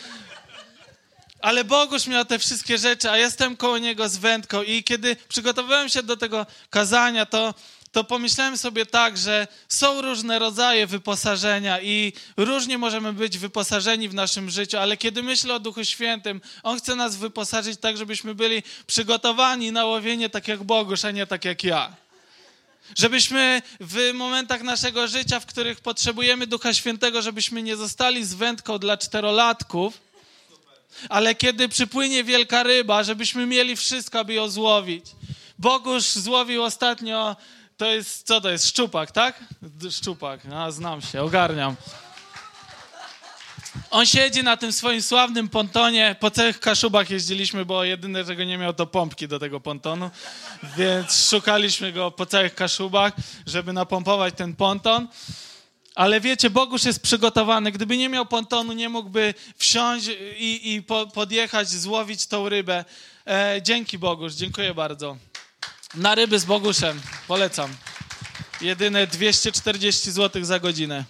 ale 1.44 1.64
Bogusz 1.64 2.08
miał 2.08 2.26
te 2.26 2.40
wszystkie 2.40 2.78
rzeczy, 2.78 3.12
a 3.12 3.18
jestem 3.18 3.58
koło 3.58 3.78
niego 3.78 4.10
z 4.10 4.18
wędką 4.18 4.64
i 4.64 4.84
kiedy 4.84 5.16
przygotowywałem 5.30 5.90
się 5.90 6.04
do 6.04 6.18
tego 6.18 6.46
kazania, 6.70 7.26
to, 7.26 7.54
to 7.92 8.04
pomyślałem 8.04 8.58
sobie 8.58 8.86
tak, 8.86 9.18
że 9.18 9.48
są 9.68 10.02
różne 10.02 10.40
rodzaje 10.40 10.88
wyposażenia 10.88 11.82
i 11.82 12.14
różnie 12.38 12.78
możemy 12.78 13.14
być 13.14 13.38
wyposażeni 13.38 14.10
w 14.10 14.14
naszym 14.14 14.50
życiu, 14.50 14.78
ale 14.78 14.98
kiedy 14.98 15.24
myślę 15.24 15.54
o 15.54 15.60
Duchu 15.60 15.86
Świętym, 15.86 16.42
On 16.64 16.78
chce 16.78 16.96
nas 16.96 17.16
wyposażyć 17.16 17.80
tak, 17.80 17.98
żebyśmy 17.98 18.36
byli 18.36 18.64
przygotowani 18.88 19.72
na 19.72 19.86
łowienie 19.86 20.30
tak 20.30 20.48
jak 20.48 20.64
Bogusz, 20.64 21.06
a 21.06 21.12
nie 21.12 21.28
tak 21.28 21.46
jak 21.46 21.64
ja. 21.64 21.96
Żebyśmy 22.96 23.62
w 23.80 24.12
momentach 24.14 24.62
naszego 24.62 25.08
życia, 25.08 25.40
w 25.40 25.46
których 25.46 25.80
potrzebujemy 25.80 26.48
Ducha 26.48 26.74
Świętego, 26.74 27.22
żebyśmy 27.22 27.64
nie 27.64 27.76
zostali 27.76 28.26
z 28.26 28.34
wędką 28.34 28.80
dla 28.80 28.98
czterolatków, 28.98 30.13
ale 31.10 31.36
kiedy 31.36 31.70
przypłynie 31.70 32.24
wielka 32.24 32.64
ryba, 32.64 33.04
żebyśmy 33.04 33.46
mieli 33.46 33.76
wszystko, 33.76 34.20
aby 34.20 34.34
ją 34.34 34.50
złowić. 34.50 35.06
Bogusz 35.60 36.06
złowił 36.06 36.64
ostatnio, 36.64 37.36
to 37.78 37.86
jest, 37.86 38.28
co 38.28 38.42
to 38.42 38.50
jest, 38.50 38.68
szczupak, 38.68 39.12
tak? 39.12 39.44
Szczupak, 39.92 40.40
a 40.56 40.72
znam 40.72 41.02
się, 41.02 41.22
ogarniam. 41.22 41.76
On 43.92 44.06
siedzi 44.06 44.44
na 44.44 44.58
tym 44.58 44.72
swoim 44.72 45.02
sławnym 45.02 45.50
pontonie. 45.50 46.16
Po 46.20 46.32
całych 46.32 46.60
kaszubach 46.60 47.10
jeździliśmy, 47.10 47.66
bo 47.66 47.84
jedyne, 47.84 48.26
czego 48.26 48.44
nie 48.44 48.58
miał, 48.58 48.74
to 48.74 48.88
pompki 48.88 49.28
do 49.28 49.40
tego 49.40 49.60
pontonu. 49.60 50.12
Więc 50.78 51.30
szukaliśmy 51.30 51.92
go 51.92 52.12
po 52.12 52.26
całych 52.26 52.56
kaszubach, 52.56 53.14
żeby 53.46 53.74
napompować 53.74 54.34
ten 54.38 54.56
ponton. 54.56 55.08
Ale 55.96 56.22
wiecie, 56.22 56.50
Bogusz 56.50 56.86
jest 56.86 57.00
przygotowany. 57.00 57.72
Gdyby 57.72 57.98
nie 57.98 58.10
miał 58.10 58.26
pontonu, 58.26 58.74
nie 58.74 58.90
mógłby 58.90 59.34
wsiąść 59.58 60.08
i, 60.38 60.74
i 60.74 60.84
po, 60.84 61.08
podjechać, 61.08 61.70
złowić 61.70 62.28
tą 62.28 62.50
rybę. 62.50 62.86
E, 63.28 63.60
dzięki 63.62 63.98
Bogusz, 63.98 64.34
dziękuję 64.34 64.74
bardzo. 64.74 65.18
Na 65.96 66.16
ryby 66.16 66.40
z 66.40 66.46
Boguszem, 66.46 67.02
polecam. 67.28 67.76
Jedyne 68.62 69.08
240 69.08 70.12
zł 70.12 70.46
za 70.46 70.60
godzinę. 70.60 71.04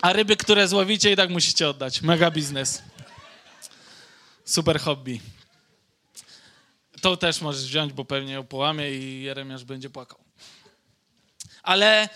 A 0.00 0.12
ryby, 0.12 0.36
które 0.36 0.68
złowicie, 0.68 1.12
i 1.12 1.16
tak 1.16 1.30
musicie 1.30 1.68
oddać. 1.68 2.02
Mega 2.02 2.30
biznes. 2.30 2.82
Super 4.44 4.80
hobby. 4.80 5.20
To 7.00 7.16
też 7.16 7.40
możesz 7.40 7.64
wziąć, 7.64 7.92
bo 7.92 8.04
pewnie 8.04 8.32
ją 8.32 8.46
połamie 8.46 8.90
i 8.90 9.22
Jeremiasz 9.22 9.64
będzie 9.64 9.90
płakał. 9.90 10.18
Ale 11.62 12.08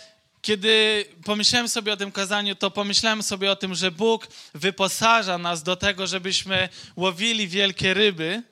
kiedy 0.42 1.04
pomyślałem 1.24 1.68
sobie 1.68 1.92
o 1.92 1.96
tym 1.96 2.12
kazaniu, 2.12 2.54
to 2.54 2.70
pomyślałem 2.70 3.22
sobie 3.22 3.50
o 3.50 3.56
tym, 3.56 3.74
że 3.74 3.90
Bóg 3.90 4.28
wyposaża 4.54 5.38
nas 5.38 5.62
do 5.62 5.76
tego, 5.76 6.06
żebyśmy 6.06 6.68
łowili 6.96 7.48
wielkie 7.48 7.94
ryby. 7.94 8.42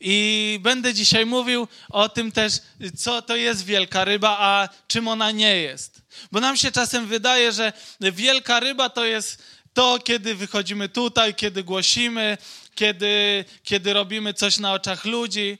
I 0.00 0.58
będę 0.62 0.94
dzisiaj 0.94 1.26
mówił 1.26 1.68
o 1.90 2.08
tym 2.08 2.32
też, 2.32 2.52
co 2.96 3.22
to 3.22 3.36
jest 3.36 3.64
wielka 3.64 4.04
ryba, 4.04 4.36
a 4.38 4.68
czym 4.86 5.08
ona 5.08 5.30
nie 5.30 5.56
jest. 5.56 6.02
Bo 6.32 6.40
nam 6.40 6.56
się 6.56 6.72
czasem 6.72 7.06
wydaje, 7.06 7.52
że 7.52 7.72
wielka 8.00 8.60
ryba 8.60 8.88
to 8.88 9.04
jest 9.04 9.42
to, 9.74 9.98
kiedy 10.04 10.34
wychodzimy 10.34 10.88
tutaj, 10.88 11.34
kiedy 11.34 11.64
głosimy, 11.64 12.38
kiedy, 12.74 13.44
kiedy 13.62 13.92
robimy 13.92 14.34
coś 14.34 14.58
na 14.58 14.72
oczach 14.72 15.04
ludzi. 15.04 15.58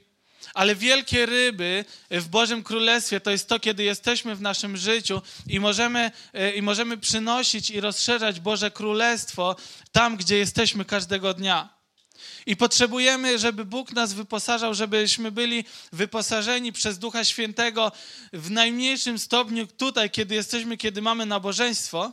Ale 0.55 0.75
wielkie 0.75 1.27
ryby 1.27 1.85
w 2.11 2.29
Bożym 2.29 2.63
Królestwie 2.63 3.21
to 3.21 3.31
jest 3.31 3.49
to, 3.49 3.61
kiedy 3.61 3.83
jesteśmy 3.83 4.37
w 4.37 4.41
naszym 4.41 4.77
życiu 4.77 5.23
i 5.47 5.61
możemy, 5.61 6.11
i 6.55 6.63
możemy 6.63 6.99
przynosić 6.99 7.71
i 7.71 7.81
rozszerzać 7.81 8.41
Boże 8.41 8.71
Królestwo 8.71 9.57
tam, 9.93 10.17
gdzie 10.17 10.39
jesteśmy 10.39 10.85
każdego 10.85 11.35
dnia. 11.35 11.75
I 12.47 12.57
potrzebujemy, 12.57 13.39
żeby 13.39 13.65
Bóg 13.65 13.93
nas 13.93 14.13
wyposażał, 14.13 14.75
żebyśmy 14.75 15.33
byli 15.33 15.65
wyposażeni 15.93 16.73
przez 16.73 16.99
Ducha 16.99 17.25
Świętego 17.25 17.93
w 18.33 18.51
najmniejszym 18.51 19.19
stopniu 19.19 19.67
tutaj, 19.67 20.11
kiedy 20.11 20.35
jesteśmy, 20.35 20.77
kiedy 20.77 21.03
mamy 21.03 21.27
nabożeństwo, 21.27 22.13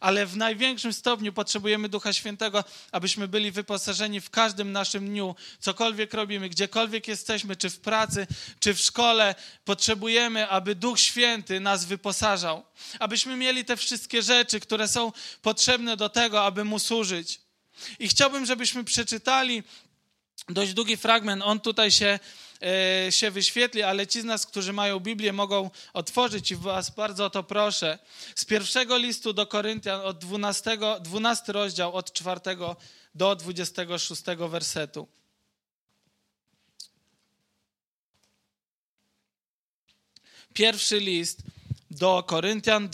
ale 0.00 0.26
w 0.26 0.36
największym 0.36 0.92
stopniu 0.92 1.32
potrzebujemy 1.32 1.88
Ducha 1.88 2.12
Świętego, 2.12 2.64
abyśmy 2.92 3.28
byli 3.28 3.50
wyposażeni 3.50 4.20
w 4.20 4.30
każdym 4.30 4.72
naszym 4.72 5.06
dniu, 5.06 5.34
cokolwiek 5.60 6.14
robimy, 6.14 6.48
gdziekolwiek 6.48 7.08
jesteśmy, 7.08 7.56
czy 7.56 7.70
w 7.70 7.80
pracy, 7.80 8.26
czy 8.60 8.74
w 8.74 8.80
szkole. 8.80 9.34
Potrzebujemy, 9.64 10.48
aby 10.48 10.74
Duch 10.74 11.00
Święty 11.00 11.60
nas 11.60 11.84
wyposażał, 11.84 12.64
abyśmy 12.98 13.36
mieli 13.36 13.64
te 13.64 13.76
wszystkie 13.76 14.22
rzeczy, 14.22 14.60
które 14.60 14.88
są 14.88 15.12
potrzebne 15.42 15.96
do 15.96 16.08
tego, 16.08 16.44
aby 16.44 16.64
Mu 16.64 16.78
służyć. 16.78 17.40
I 17.98 18.08
chciałbym, 18.08 18.46
żebyśmy 18.46 18.84
przeczytali 18.84 19.62
dość 20.48 20.74
długi 20.74 20.96
fragment. 20.96 21.42
On 21.44 21.60
tutaj 21.60 21.90
się, 21.90 22.18
się 23.10 23.30
wyświetli, 23.30 23.82
ale 23.82 24.06
ci 24.06 24.20
z 24.20 24.24
nas, 24.24 24.46
którzy 24.46 24.72
mają 24.72 25.00
Biblię, 25.00 25.32
mogą 25.32 25.70
otworzyć 25.92 26.50
i 26.50 26.56
Was 26.56 26.90
bardzo 26.90 27.24
o 27.24 27.30
to 27.30 27.42
proszę. 27.42 27.98
Z 28.34 28.44
pierwszego 28.44 28.96
listu 28.96 29.32
do 29.32 29.46
Koryntian, 29.46 30.00
od 30.00 30.18
12, 30.18 30.78
12 31.00 31.52
rozdział, 31.52 31.94
od 31.94 32.12
4 32.12 32.40
do 33.14 33.36
26 33.36 34.22
wersetu. 34.48 35.08
Pierwszy 40.54 41.00
list 41.00 41.42
do 41.90 42.22
Koryntian, 42.22 42.88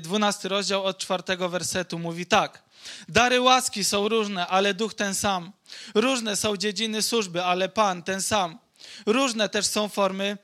12 0.00 0.46
e, 0.46 0.48
rozdział 0.48 0.84
od 0.84 0.98
4 0.98 1.48
wersetu 1.48 1.98
mówi 1.98 2.26
tak. 2.26 2.62
Dary 3.08 3.40
łaski 3.40 3.84
są 3.84 4.08
różne, 4.08 4.46
ale 4.46 4.74
duch 4.74 4.94
ten 4.94 5.14
sam. 5.14 5.52
Różne 5.94 6.36
są 6.36 6.56
dziedziny 6.56 7.02
służby, 7.02 7.44
ale 7.44 7.68
Pan 7.68 8.02
ten 8.02 8.22
sam. 8.22 8.58
Różne 9.06 9.48
też 9.48 9.66
są 9.66 9.88
formy 9.88 10.38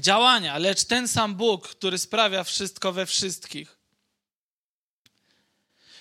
działania, 0.00 0.58
lecz 0.58 0.84
ten 0.84 1.08
sam 1.08 1.34
Bóg, 1.34 1.68
który 1.68 1.98
sprawia 1.98 2.44
wszystko 2.44 2.92
we 2.92 3.06
wszystkich. 3.06 3.78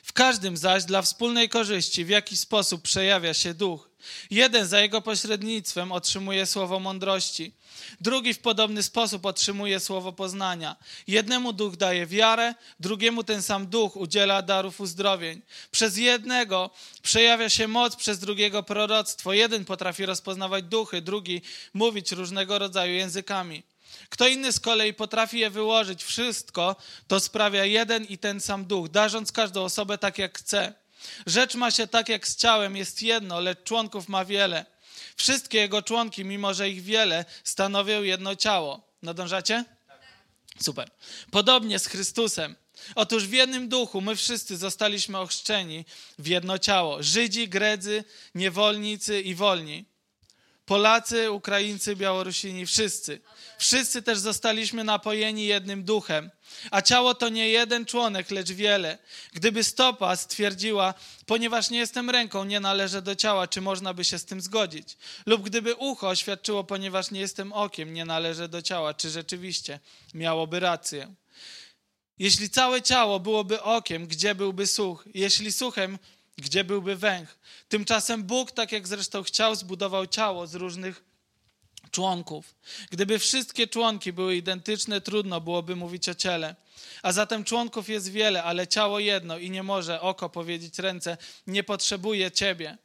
W 0.03 0.13
każdym 0.13 0.57
zaś 0.57 0.83
dla 0.83 1.01
wspólnej 1.01 1.49
korzyści 1.49 2.05
w 2.05 2.09
jaki 2.09 2.37
sposób 2.37 2.81
przejawia 2.81 3.33
się 3.33 3.53
duch. 3.53 3.89
Jeden 4.31 4.67
za 4.67 4.79
jego 4.79 5.01
pośrednictwem 5.01 5.91
otrzymuje 5.91 6.45
słowo 6.45 6.79
mądrości, 6.79 7.53
drugi 8.01 8.33
w 8.33 8.39
podobny 8.39 8.83
sposób 8.83 9.25
otrzymuje 9.25 9.79
słowo 9.79 10.13
poznania. 10.13 10.75
Jednemu 11.07 11.53
duch 11.53 11.75
daje 11.75 12.05
wiarę, 12.05 12.55
drugiemu 12.79 13.23
ten 13.23 13.41
sam 13.41 13.67
duch 13.67 13.95
udziela 13.95 14.41
darów 14.41 14.81
uzdrowień. 14.81 15.41
Przez 15.71 15.97
jednego 15.97 16.69
przejawia 17.07 17.49
się 17.49 17.67
moc, 17.67 17.95
przez 17.95 18.19
drugiego 18.19 18.63
proroctwo. 18.63 19.33
Jeden 19.33 19.65
potrafi 19.65 20.05
rozpoznawać 20.05 20.65
duchy, 20.65 21.01
drugi 21.01 21.41
mówić 21.73 22.11
różnego 22.11 22.59
rodzaju 22.59 22.93
językami. 22.93 23.63
Kto 24.09 24.27
inny 24.27 24.51
z 24.51 24.59
kolei 24.59 24.93
potrafi 24.93 25.39
je 25.39 25.49
wyłożyć, 25.49 26.03
wszystko 26.03 26.75
to 27.07 27.19
sprawia 27.19 27.65
jeden 27.65 28.03
i 28.03 28.17
ten 28.17 28.41
sam 28.41 28.65
duch, 28.65 28.89
darząc 28.89 29.31
każdą 29.31 29.63
osobę 29.63 29.97
tak 29.97 30.17
jak 30.17 30.37
chce. 30.39 30.73
Rzecz 31.25 31.55
ma 31.55 31.71
się 31.71 31.87
tak 31.87 32.09
jak 32.09 32.27
z 32.27 32.35
ciałem, 32.35 32.75
jest 32.75 33.01
jedno, 33.01 33.39
lecz 33.39 33.63
członków 33.63 34.09
ma 34.09 34.25
wiele. 34.25 34.65
Wszystkie 35.15 35.57
jego 35.57 35.81
członki, 35.81 36.25
mimo 36.25 36.53
że 36.53 36.69
ich 36.69 36.83
wiele, 36.83 37.25
stanowią 37.43 38.03
jedno 38.03 38.35
ciało. 38.35 38.81
Nadążacie? 39.01 39.65
Super. 40.61 40.89
Podobnie 41.31 41.79
z 41.79 41.87
Chrystusem. 41.87 42.55
Otóż 42.96 43.27
w 43.27 43.34
jednym 43.34 43.69
duchu 43.69 44.01
my 44.01 44.15
wszyscy 44.15 44.57
zostaliśmy 44.57 45.17
ochrzczeni 45.17 45.86
w 46.19 46.27
jedno 46.27 46.60
ciało. 46.60 47.03
Żydzi, 47.03 47.48
Gredzy, 47.50 48.03
niewolnicy 48.36 49.22
i 49.22 49.36
wolni. 49.36 49.86
Polacy, 50.67 51.31
Ukraińcy, 51.31 51.96
Białorusini, 51.96 52.65
wszyscy. 52.65 53.22
Wszyscy 53.57 54.01
też 54.01 54.19
zostaliśmy 54.19 54.84
napojeni 54.84 55.46
jednym 55.46 55.84
duchem. 55.84 56.31
A 56.72 56.81
ciało 56.81 57.15
to 57.15 57.29
nie 57.29 57.50
jeden 57.50 57.86
członek, 57.86 58.31
lecz 58.31 58.51
wiele. 58.51 58.98
Gdyby 59.34 59.63
stopa 59.63 60.15
stwierdziła, 60.15 60.93
ponieważ 61.25 61.69
nie 61.69 61.77
jestem 61.77 62.10
ręką, 62.10 62.43
nie 62.43 62.60
należę 62.60 63.01
do 63.01 63.15
ciała, 63.15 63.48
czy 63.48 63.62
można 63.62 63.93
by 63.93 64.03
się 64.03 64.19
z 64.19 64.25
tym 64.25 64.41
zgodzić? 64.41 64.98
Lub 65.25 65.41
gdyby 65.41 65.75
ucho 65.75 66.10
oświadczyło, 66.10 66.63
ponieważ 66.63 67.12
nie 67.12 67.19
jestem 67.19 67.53
okiem, 67.53 67.93
nie 67.93 68.05
należę 68.05 68.50
do 68.50 68.62
ciała, 68.62 68.93
czy 68.93 69.10
rzeczywiście 69.10 69.79
miałoby 70.13 70.60
rację? 70.60 71.13
Jeśli 72.19 72.50
całe 72.50 72.81
ciało 72.81 73.19
byłoby 73.19 73.62
okiem, 73.62 74.07
gdzie 74.07 74.36
byłby 74.36 74.67
słuch? 74.67 75.05
Jeśli 75.13 75.51
słuchem, 75.51 76.00
gdzie 76.38 76.63
byłby 76.63 76.95
węch? 76.95 77.38
Tymczasem 77.69 78.24
Bóg, 78.24 78.51
tak 78.51 78.71
jak 78.71 78.88
zresztą 78.88 79.24
chciał, 79.24 79.55
zbudował 79.55 80.07
ciało 80.07 80.47
z 80.47 80.55
różnych 80.55 81.03
członków. 81.91 82.55
Gdyby 82.91 83.19
wszystkie 83.19 83.67
członki 83.67 84.13
były 84.13 84.36
identyczne, 84.36 85.01
trudno 85.01 85.41
byłoby 85.41 85.75
mówić 85.75 86.09
o 86.09 86.15
ciele. 86.15 86.55
A 87.01 87.12
zatem 87.12 87.43
członków 87.43 87.89
jest 87.89 88.12
wiele, 88.12 88.43
ale 88.43 88.67
ciało 88.67 89.00
jedno 89.00 89.38
i 89.38 89.50
nie 89.50 89.63
może 89.63 90.01
oko 90.01 90.29
powiedzieć 90.29 90.79
ręce, 90.79 91.17
nie 91.47 91.63
potrzebuje 91.63 92.31
ciebie. 92.31 92.77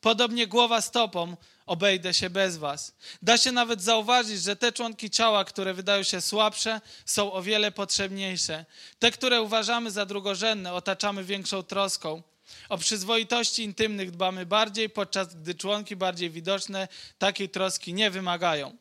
Podobnie 0.00 0.46
głowa 0.46 0.80
stopą, 0.80 1.36
obejdę 1.66 2.14
się 2.14 2.30
bez 2.30 2.56
was. 2.56 2.94
Da 3.22 3.38
się 3.38 3.52
nawet 3.52 3.82
zauważyć, 3.82 4.42
że 4.42 4.56
te 4.56 4.72
członki 4.72 5.10
ciała, 5.10 5.44
które 5.44 5.74
wydają 5.74 6.02
się 6.02 6.20
słabsze, 6.20 6.80
są 7.04 7.32
o 7.32 7.42
wiele 7.42 7.72
potrzebniejsze. 7.72 8.64
Te, 8.98 9.10
które 9.10 9.42
uważamy 9.42 9.90
za 9.90 10.06
drugorzędne, 10.06 10.72
otaczamy 10.72 11.24
większą 11.24 11.62
troską. 11.62 12.22
O 12.68 12.78
przyzwoitości 12.78 13.62
intymnych 13.62 14.10
dbamy 14.10 14.46
bardziej, 14.46 14.90
podczas 14.90 15.34
gdy 15.34 15.54
członki 15.54 15.96
bardziej 15.96 16.30
widoczne 16.30 16.88
takiej 17.18 17.48
troski 17.48 17.94
nie 17.94 18.10
wymagają. 18.10 18.76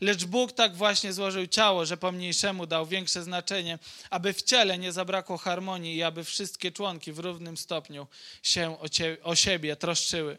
Lecz 0.00 0.24
Bóg 0.24 0.52
tak 0.52 0.76
właśnie 0.76 1.12
złożył 1.12 1.46
ciało, 1.46 1.86
że 1.86 1.96
pomniejszemu 1.96 2.66
dał 2.66 2.86
większe 2.86 3.22
znaczenie, 3.22 3.78
aby 4.10 4.32
w 4.32 4.42
ciele 4.42 4.78
nie 4.78 4.92
zabrakło 4.92 5.38
harmonii 5.38 5.96
i 5.96 6.02
aby 6.02 6.24
wszystkie 6.24 6.72
członki 6.72 7.12
w 7.12 7.18
równym 7.18 7.56
stopniu 7.56 8.06
się 8.42 8.80
o, 8.80 8.88
cie, 8.88 9.16
o 9.22 9.34
siebie 9.36 9.76
troszczyły. 9.76 10.38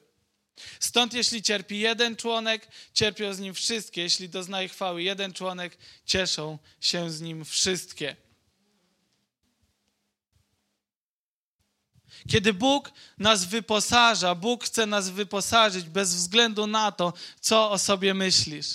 Stąd 0.79 1.13
jeśli 1.13 1.43
cierpi 1.43 1.79
jeden 1.79 2.15
członek, 2.15 2.67
cierpią 2.93 3.33
z 3.33 3.39
nim 3.39 3.53
wszystkie. 3.53 4.01
Jeśli 4.01 4.29
doznaje 4.29 4.69
chwały 4.69 5.03
jeden 5.03 5.33
członek, 5.33 5.77
cieszą 6.05 6.57
się 6.81 7.11
z 7.11 7.21
nim 7.21 7.45
wszystkie. 7.45 8.15
Kiedy 12.29 12.53
Bóg 12.53 12.91
nas 13.17 13.45
wyposaża, 13.45 14.35
Bóg 14.35 14.63
chce 14.63 14.85
nas 14.85 15.09
wyposażyć 15.09 15.85
bez 15.85 16.15
względu 16.15 16.67
na 16.67 16.91
to, 16.91 17.13
co 17.39 17.71
o 17.71 17.77
sobie 17.77 18.13
myślisz. 18.13 18.67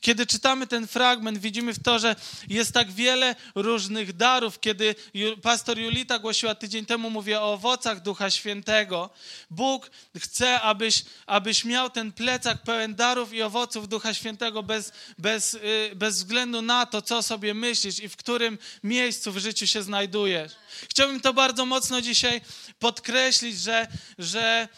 Kiedy 0.00 0.26
czytamy 0.26 0.66
ten 0.66 0.86
fragment, 0.86 1.38
widzimy 1.38 1.74
w 1.74 1.82
to, 1.82 1.98
że 1.98 2.16
jest 2.48 2.72
tak 2.72 2.92
wiele 2.92 3.36
różnych 3.54 4.16
darów. 4.16 4.60
Kiedy 4.60 4.94
pastor 5.42 5.78
Julita 5.78 6.18
głosiła 6.18 6.54
tydzień 6.54 6.86
temu, 6.86 7.10
mówię 7.10 7.40
o 7.40 7.52
owocach 7.52 8.00
Ducha 8.00 8.30
Świętego. 8.30 9.10
Bóg 9.50 9.90
chce, 10.18 10.60
abyś, 10.60 11.04
abyś 11.26 11.64
miał 11.64 11.90
ten 11.90 12.12
plecak 12.12 12.62
pełen 12.62 12.94
darów 12.94 13.32
i 13.32 13.42
owoców 13.42 13.88
Ducha 13.88 14.14
Świętego 14.14 14.62
bez, 14.62 14.92
bez, 15.18 15.54
y, 15.54 15.90
bez 15.96 16.16
względu 16.16 16.62
na 16.62 16.86
to, 16.86 17.02
co 17.02 17.22
sobie 17.22 17.54
myślisz 17.54 18.00
i 18.00 18.08
w 18.08 18.16
którym 18.16 18.58
miejscu 18.82 19.32
w 19.32 19.38
życiu 19.38 19.66
się 19.66 19.82
znajdujesz. 19.82 20.52
Chciałbym 20.90 21.20
to 21.20 21.32
bardzo 21.32 21.66
mocno 21.66 22.00
dzisiaj 22.00 22.40
podkreślić, 22.78 23.60
że, 23.60 23.86
że 24.18 24.68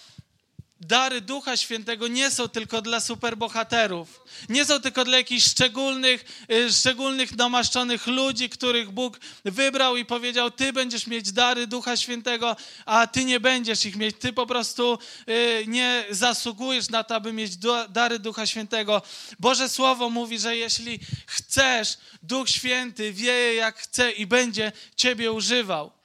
dary 0.80 1.21
Ducha 1.21 1.56
Świętego 1.56 2.09
nie 2.09 2.30
są 2.30 2.49
tylko 2.49 2.83
dla 2.83 3.00
superbohaterów. 3.00 4.21
Nie 4.49 4.64
są 4.64 4.80
tylko 4.80 5.04
dla 5.04 5.16
jakichś 5.16 5.45
szczególnych, 5.45 6.45
y, 6.52 6.73
szczególnych 6.73 7.37
namaszczonych 7.37 8.06
ludzi, 8.06 8.49
których 8.49 8.90
Bóg 8.90 9.21
wybrał 9.45 9.97
i 9.97 10.04
powiedział: 10.04 10.50
Ty 10.50 10.73
będziesz 10.73 11.06
mieć 11.06 11.33
dary 11.33 11.66
Ducha 11.66 11.97
Świętego, 11.97 12.56
a 12.87 13.06
ty 13.06 13.25
nie 13.25 13.40
będziesz 13.40 13.87
ich 13.87 13.97
mieć. 13.97 14.16
Ty 14.18 14.33
po 14.33 14.47
prostu 14.47 14.99
y, 15.28 15.64
nie 15.66 16.04
zasługujesz 16.11 16.88
na 16.88 17.04
to, 17.04 17.14
aby 17.14 17.33
mieć 17.33 17.52
dary 17.88 18.18
Ducha 18.18 18.47
Świętego. 18.47 19.02
Boże 19.38 19.68
Słowo 19.68 20.11
mówi, 20.11 20.38
że 20.38 20.56
jeśli 20.56 21.00
chcesz, 21.26 21.99
Duch 22.23 22.49
Święty 22.49 23.12
wieje 23.12 23.54
jak 23.54 23.78
chce 23.78 24.12
i 24.12 24.26
będzie 24.26 24.73
Ciebie 24.97 25.33
używał 25.33 25.96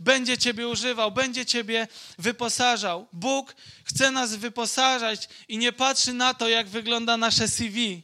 będzie 0.00 0.38
Ciebie 0.38 0.68
używał, 0.68 1.12
będzie 1.12 1.46
Ciebie 1.46 1.88
wyposażał. 2.18 3.08
Bóg 3.12 3.54
chce 3.84 4.10
nas 4.10 4.34
wyposażać 4.34 5.28
i 5.48 5.58
nie 5.58 5.72
patrzy 5.72 6.12
na 6.12 6.34
to, 6.34 6.48
jak 6.48 6.68
wygląda 6.68 7.16
nasze 7.16 7.48
CV. 7.48 8.02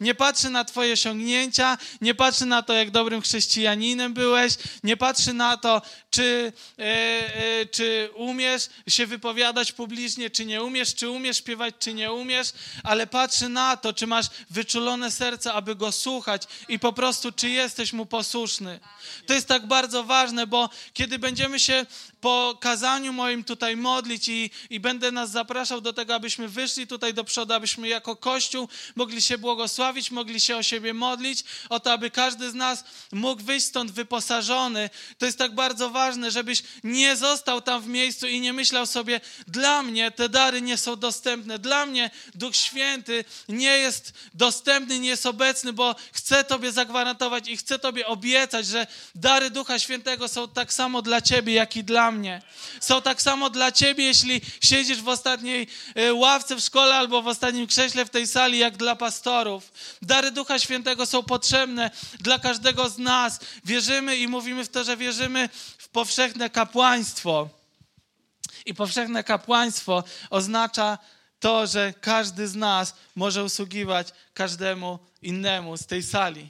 Nie 0.00 0.14
patrzy 0.14 0.50
na 0.50 0.64
Twoje 0.64 0.92
osiągnięcia, 0.92 1.78
nie 2.00 2.14
patrzy 2.14 2.46
na 2.46 2.62
to, 2.62 2.72
jak 2.72 2.90
dobrym 2.90 3.20
chrześcijaninem 3.20 4.14
byłeś, 4.14 4.54
nie 4.84 4.96
patrzy 4.96 5.32
na 5.32 5.56
to, 5.56 5.82
czy, 6.10 6.52
e, 6.78 6.82
e, 6.82 7.66
czy 7.66 8.10
umiesz 8.14 8.68
się 8.88 9.06
wypowiadać 9.06 9.72
publicznie, 9.72 10.30
czy 10.30 10.44
nie 10.44 10.62
umiesz, 10.62 10.94
czy 10.94 11.10
umiesz 11.10 11.36
śpiewać, 11.36 11.74
czy 11.78 11.94
nie 11.94 12.12
umiesz, 12.12 12.52
ale 12.84 13.06
patrzy 13.06 13.48
na 13.48 13.76
to, 13.76 13.92
czy 13.92 14.06
masz 14.06 14.26
wyczulone 14.50 15.10
serce, 15.10 15.52
aby 15.52 15.74
go 15.74 15.92
słuchać 15.92 16.42
i 16.68 16.78
po 16.78 16.92
prostu, 16.92 17.32
czy 17.32 17.48
jesteś 17.48 17.92
mu 17.92 18.06
posłuszny. 18.06 18.80
To 19.26 19.34
jest 19.34 19.48
tak 19.48 19.66
bardzo 19.66 20.04
ważne, 20.04 20.46
bo 20.46 20.70
kiedy 20.94 21.18
będziemy 21.18 21.60
się 21.60 21.86
po 22.20 22.58
kazaniu 22.60 23.12
moim 23.12 23.44
tutaj 23.44 23.76
modlić 23.76 24.28
i, 24.28 24.50
i 24.70 24.80
będę 24.80 25.12
nas 25.12 25.30
zapraszał 25.30 25.80
do 25.80 25.92
tego, 25.92 26.14
abyśmy 26.14 26.48
wyszli 26.48 26.86
tutaj 26.86 27.14
do 27.14 27.24
przodu, 27.24 27.54
abyśmy 27.54 27.88
jako 27.88 28.16
Kościół 28.16 28.68
mogli 28.96 29.22
się 29.22 29.38
błogosławić, 29.38 30.10
mogli 30.10 30.40
się 30.40 30.56
o 30.56 30.62
siebie 30.62 30.94
modlić, 30.94 31.44
o 31.68 31.80
to, 31.80 31.92
aby 31.92 32.10
każdy 32.10 32.50
z 32.50 32.54
nas 32.54 32.84
mógł 33.12 33.42
wyjść 33.42 33.66
stąd 33.66 33.90
wyposażony. 33.90 34.90
To 35.18 35.26
jest 35.26 35.38
tak 35.38 35.54
bardzo 35.54 35.90
ważne, 35.90 36.30
żebyś 36.30 36.62
nie 36.84 37.16
został 37.16 37.60
tam 37.62 37.82
w 37.82 37.86
miejscu 37.86 38.26
i 38.26 38.40
nie 38.40 38.52
myślał 38.52 38.86
sobie, 38.86 39.20
dla 39.48 39.82
mnie 39.82 40.10
te 40.10 40.28
dary 40.28 40.62
nie 40.62 40.76
są 40.76 40.96
dostępne, 40.96 41.58
dla 41.58 41.86
mnie 41.86 42.10
Duch 42.34 42.56
Święty 42.56 43.24
nie 43.48 43.78
jest 43.78 44.12
dostępny, 44.34 44.98
nie 45.00 45.08
jest 45.08 45.26
obecny, 45.26 45.72
bo 45.72 45.94
chcę 46.12 46.44
Tobie 46.44 46.72
zagwarantować 46.72 47.48
i 47.48 47.56
chcę 47.56 47.78
Tobie 47.78 48.06
obiecać, 48.06 48.66
że 48.66 48.86
dary 49.14 49.50
Ducha 49.50 49.78
Świętego 49.78 50.28
są 50.28 50.48
tak 50.48 50.72
samo 50.72 51.02
dla 51.02 51.20
Ciebie, 51.20 51.54
jak 51.54 51.76
i 51.76 51.84
dla 51.84 52.09
mnie. 52.12 52.42
Są 52.80 53.02
tak 53.02 53.22
samo 53.22 53.50
dla 53.50 53.72
ciebie, 53.72 54.04
jeśli 54.04 54.40
siedzisz 54.60 55.02
w 55.02 55.08
ostatniej 55.08 55.66
e, 55.94 56.14
ławce 56.14 56.56
w 56.56 56.60
szkole 56.60 56.94
albo 56.94 57.22
w 57.22 57.26
ostatnim 57.26 57.66
krześle 57.66 58.04
w 58.04 58.10
tej 58.10 58.26
sali, 58.26 58.58
jak 58.58 58.76
dla 58.76 58.96
pastorów. 58.96 59.72
Dary 60.02 60.30
Ducha 60.30 60.58
Świętego 60.58 61.06
są 61.06 61.22
potrzebne 61.22 61.90
dla 62.20 62.38
każdego 62.38 62.88
z 62.88 62.98
nas. 62.98 63.40
Wierzymy 63.64 64.16
i 64.16 64.28
mówimy 64.28 64.64
w 64.64 64.68
to, 64.68 64.84
że 64.84 64.96
wierzymy 64.96 65.48
w 65.78 65.88
powszechne 65.88 66.50
kapłaństwo. 66.50 67.48
I 68.66 68.74
powszechne 68.74 69.24
kapłaństwo 69.24 70.04
oznacza 70.30 70.98
to, 71.40 71.66
że 71.66 71.94
każdy 72.00 72.48
z 72.48 72.54
nas 72.54 72.94
może 73.16 73.44
usługiwać 73.44 74.08
każdemu 74.34 74.98
innemu 75.22 75.76
z 75.76 75.86
tej 75.86 76.02
sali. 76.02 76.48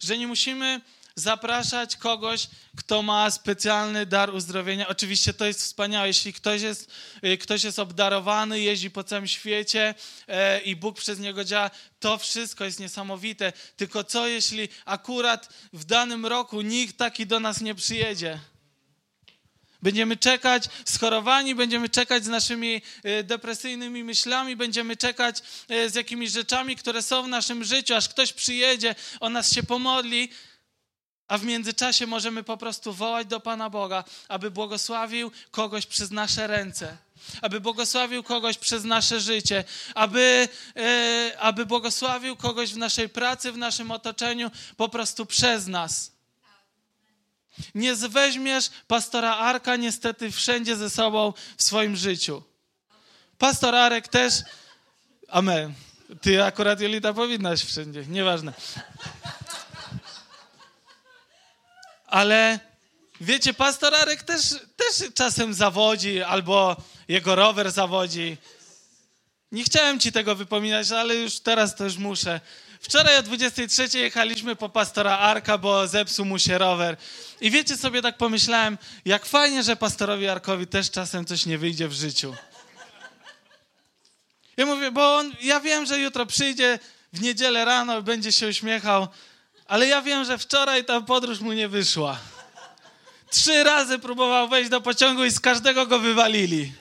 Że 0.00 0.18
nie 0.18 0.26
musimy 0.26 0.80
zapraszać 1.18 1.96
kogoś, 1.96 2.48
kto 2.76 3.02
ma 3.02 3.30
specjalny 3.30 4.06
dar 4.06 4.34
uzdrowienia. 4.34 4.88
Oczywiście 4.88 5.34
to 5.34 5.46
jest 5.46 5.62
wspaniałe, 5.62 6.06
jeśli 6.06 6.32
ktoś 6.32 6.62
jest, 6.62 6.90
y, 7.24 7.38
ktoś 7.38 7.64
jest 7.64 7.78
obdarowany, 7.78 8.60
jeździ 8.60 8.90
po 8.90 9.04
całym 9.04 9.26
świecie 9.26 9.94
e, 10.28 10.60
i 10.60 10.76
Bóg 10.76 10.98
przez 10.98 11.18
niego 11.18 11.44
działa, 11.44 11.70
to 12.00 12.18
wszystko 12.18 12.64
jest 12.64 12.80
niesamowite. 12.80 13.52
Tylko 13.76 14.04
co 14.04 14.26
jeśli 14.26 14.68
akurat 14.84 15.48
w 15.72 15.84
danym 15.84 16.26
roku 16.26 16.62
nikt 16.62 16.96
taki 16.96 17.26
do 17.26 17.40
nas 17.40 17.60
nie 17.60 17.74
przyjedzie? 17.74 18.40
Będziemy 19.82 20.16
czekać 20.16 20.64
schorowani, 20.84 21.54
będziemy 21.54 21.88
czekać 21.88 22.24
z 22.24 22.28
naszymi 22.28 22.82
y, 23.04 23.24
depresyjnymi 23.24 24.04
myślami, 24.04 24.56
będziemy 24.56 24.96
czekać 24.96 25.42
y, 25.70 25.90
z 25.90 25.94
jakimiś 25.94 26.30
rzeczami, 26.30 26.76
które 26.76 27.02
są 27.02 27.22
w 27.22 27.28
naszym 27.28 27.64
życiu, 27.64 27.94
aż 27.94 28.08
ktoś 28.08 28.32
przyjedzie, 28.32 28.94
o 29.20 29.28
nas 29.28 29.52
się 29.52 29.62
pomodli, 29.62 30.30
a 31.28 31.38
w 31.38 31.44
międzyczasie 31.44 32.06
możemy 32.06 32.42
po 32.42 32.56
prostu 32.56 32.92
wołać 32.92 33.26
do 33.26 33.40
Pana 33.40 33.70
Boga, 33.70 34.04
aby 34.28 34.50
błogosławił 34.50 35.30
kogoś 35.50 35.86
przez 35.86 36.10
nasze 36.10 36.46
ręce, 36.46 36.96
aby 37.42 37.60
błogosławił 37.60 38.22
kogoś 38.22 38.58
przez 38.58 38.84
nasze 38.84 39.20
życie, 39.20 39.64
aby, 39.94 40.48
e, 40.76 41.32
aby 41.38 41.66
błogosławił 41.66 42.36
kogoś 42.36 42.72
w 42.72 42.76
naszej 42.76 43.08
pracy, 43.08 43.52
w 43.52 43.56
naszym 43.56 43.90
otoczeniu, 43.90 44.50
po 44.76 44.88
prostu 44.88 45.26
przez 45.26 45.66
nas. 45.66 46.12
Nie 47.74 47.94
weźmiesz 47.94 48.70
pastora 48.86 49.36
Arka 49.36 49.76
niestety 49.76 50.30
wszędzie 50.30 50.76
ze 50.76 50.90
sobą 50.90 51.32
w 51.56 51.62
swoim 51.62 51.96
życiu. 51.96 52.42
Pastor 53.38 53.74
Arek 53.74 54.08
też. 54.08 54.34
Amen. 55.28 55.74
Ty 56.20 56.44
akurat 56.44 56.80
Jolita 56.80 57.14
powinnaś 57.14 57.64
wszędzie, 57.64 58.04
nieważne. 58.06 58.52
Ale 62.08 62.60
wiecie, 63.20 63.54
pastor 63.54 63.94
Arek 63.94 64.22
też, 64.22 64.42
też 64.76 65.12
czasem 65.14 65.54
zawodzi, 65.54 66.22
albo 66.22 66.76
jego 67.08 67.34
rower 67.34 67.70
zawodzi. 67.70 68.36
Nie 69.52 69.64
chciałem 69.64 70.00
ci 70.00 70.12
tego 70.12 70.34
wypominać, 70.34 70.92
ale 70.92 71.14
już 71.14 71.40
teraz 71.40 71.76
też 71.76 71.96
muszę. 71.96 72.40
Wczoraj 72.80 73.16
o 73.16 73.22
23 73.22 73.98
jechaliśmy 73.98 74.56
po 74.56 74.68
pastora 74.68 75.18
Arka, 75.18 75.58
bo 75.58 75.86
zepsuł 75.86 76.24
mu 76.24 76.38
się 76.38 76.58
rower. 76.58 76.96
I 77.40 77.50
wiecie 77.50 77.76
sobie, 77.76 78.02
tak 78.02 78.16
pomyślałem, 78.16 78.78
jak 79.04 79.26
fajnie, 79.26 79.62
że 79.62 79.76
pastorowi 79.76 80.28
Arkowi 80.28 80.66
też 80.66 80.90
czasem 80.90 81.24
coś 81.24 81.46
nie 81.46 81.58
wyjdzie 81.58 81.88
w 81.88 81.92
życiu. 81.92 82.34
Ja 84.56 84.66
mówię, 84.66 84.90
bo 84.90 85.16
on, 85.16 85.32
ja 85.40 85.60
wiem, 85.60 85.86
że 85.86 85.98
jutro 85.98 86.26
przyjdzie 86.26 86.78
w 87.12 87.20
niedzielę 87.20 87.64
rano, 87.64 88.02
będzie 88.02 88.32
się 88.32 88.48
uśmiechał, 88.48 89.08
ale 89.68 89.86
ja 89.86 90.02
wiem, 90.02 90.24
że 90.24 90.38
wczoraj 90.38 90.84
ta 90.84 91.00
podróż 91.00 91.40
mu 91.40 91.52
nie 91.52 91.68
wyszła. 91.68 92.18
Trzy 93.30 93.64
razy 93.64 93.98
próbował 93.98 94.48
wejść 94.48 94.70
do 94.70 94.80
pociągu 94.80 95.24
i 95.24 95.30
z 95.30 95.40
każdego 95.40 95.86
go 95.86 95.98
wywalili. 95.98 96.72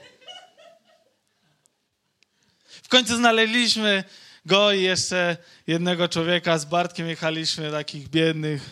W 2.84 2.88
końcu 2.88 3.15
znaleźliśmy 3.15 4.04
go 4.45 4.71
i 4.71 4.82
jeszcze 4.82 5.38
jednego 5.67 6.08
człowieka. 6.08 6.58
Z 6.58 6.65
Bartkiem 6.65 7.08
jechaliśmy, 7.08 7.71
takich 7.71 8.10
biednych, 8.10 8.69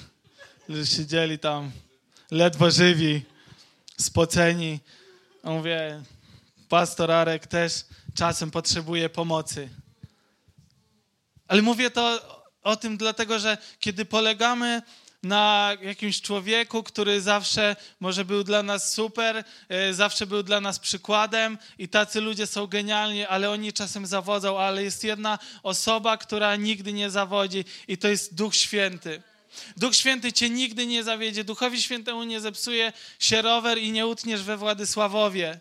że 0.69 0.85
siedzieli 0.85 1.39
tam 1.39 1.71
ledwo 2.31 2.71
żywi, 2.71 3.21
spoceni. 3.97 4.79
A 5.43 5.49
mówię, 5.49 6.03
pastor 6.69 7.11
Arek 7.11 7.47
też 7.47 7.85
czasem 8.13 8.51
potrzebuje 8.51 9.09
pomocy. 9.09 9.69
Ale 11.47 11.61
mówię 11.61 11.91
to 11.91 12.35
o 12.65 12.75
tym 12.75 12.97
dlatego, 12.97 13.39
że 13.39 13.57
kiedy 13.79 14.05
polegamy 14.05 14.81
na 15.23 15.71
jakimś 15.81 16.21
człowieku, 16.21 16.83
który 16.83 17.21
zawsze 17.21 17.75
może 17.99 18.25
był 18.25 18.43
dla 18.43 18.63
nas 18.63 18.93
super, 18.93 19.43
e, 19.69 19.93
zawsze 19.93 20.27
był 20.27 20.43
dla 20.43 20.61
nas 20.61 20.79
przykładem 20.79 21.57
i 21.77 21.87
tacy 21.87 22.21
ludzie 22.21 22.47
są 22.47 22.67
genialni, 22.67 23.25
ale 23.25 23.51
oni 23.51 23.73
czasem 23.73 24.05
zawodzą, 24.05 24.59
ale 24.59 24.83
jest 24.83 25.03
jedna 25.03 25.39
osoba, 25.63 26.17
która 26.17 26.55
nigdy 26.55 26.93
nie 26.93 27.09
zawodzi 27.09 27.65
i 27.87 27.97
to 27.97 28.07
jest 28.07 28.35
Duch 28.35 28.55
Święty. 28.55 29.21
Duch 29.77 29.95
Święty 29.95 30.33
cię 30.33 30.49
nigdy 30.49 30.85
nie 30.85 31.03
zawiedzie, 31.03 31.43
Duchowi 31.43 31.81
Świętemu 31.81 32.23
nie 32.23 32.41
zepsuje 32.41 32.93
się 33.19 33.41
rower 33.41 33.77
i 33.77 33.91
nie 33.91 34.07
utniesz 34.07 34.43
we 34.43 34.57
Władysławowie. 34.57 35.59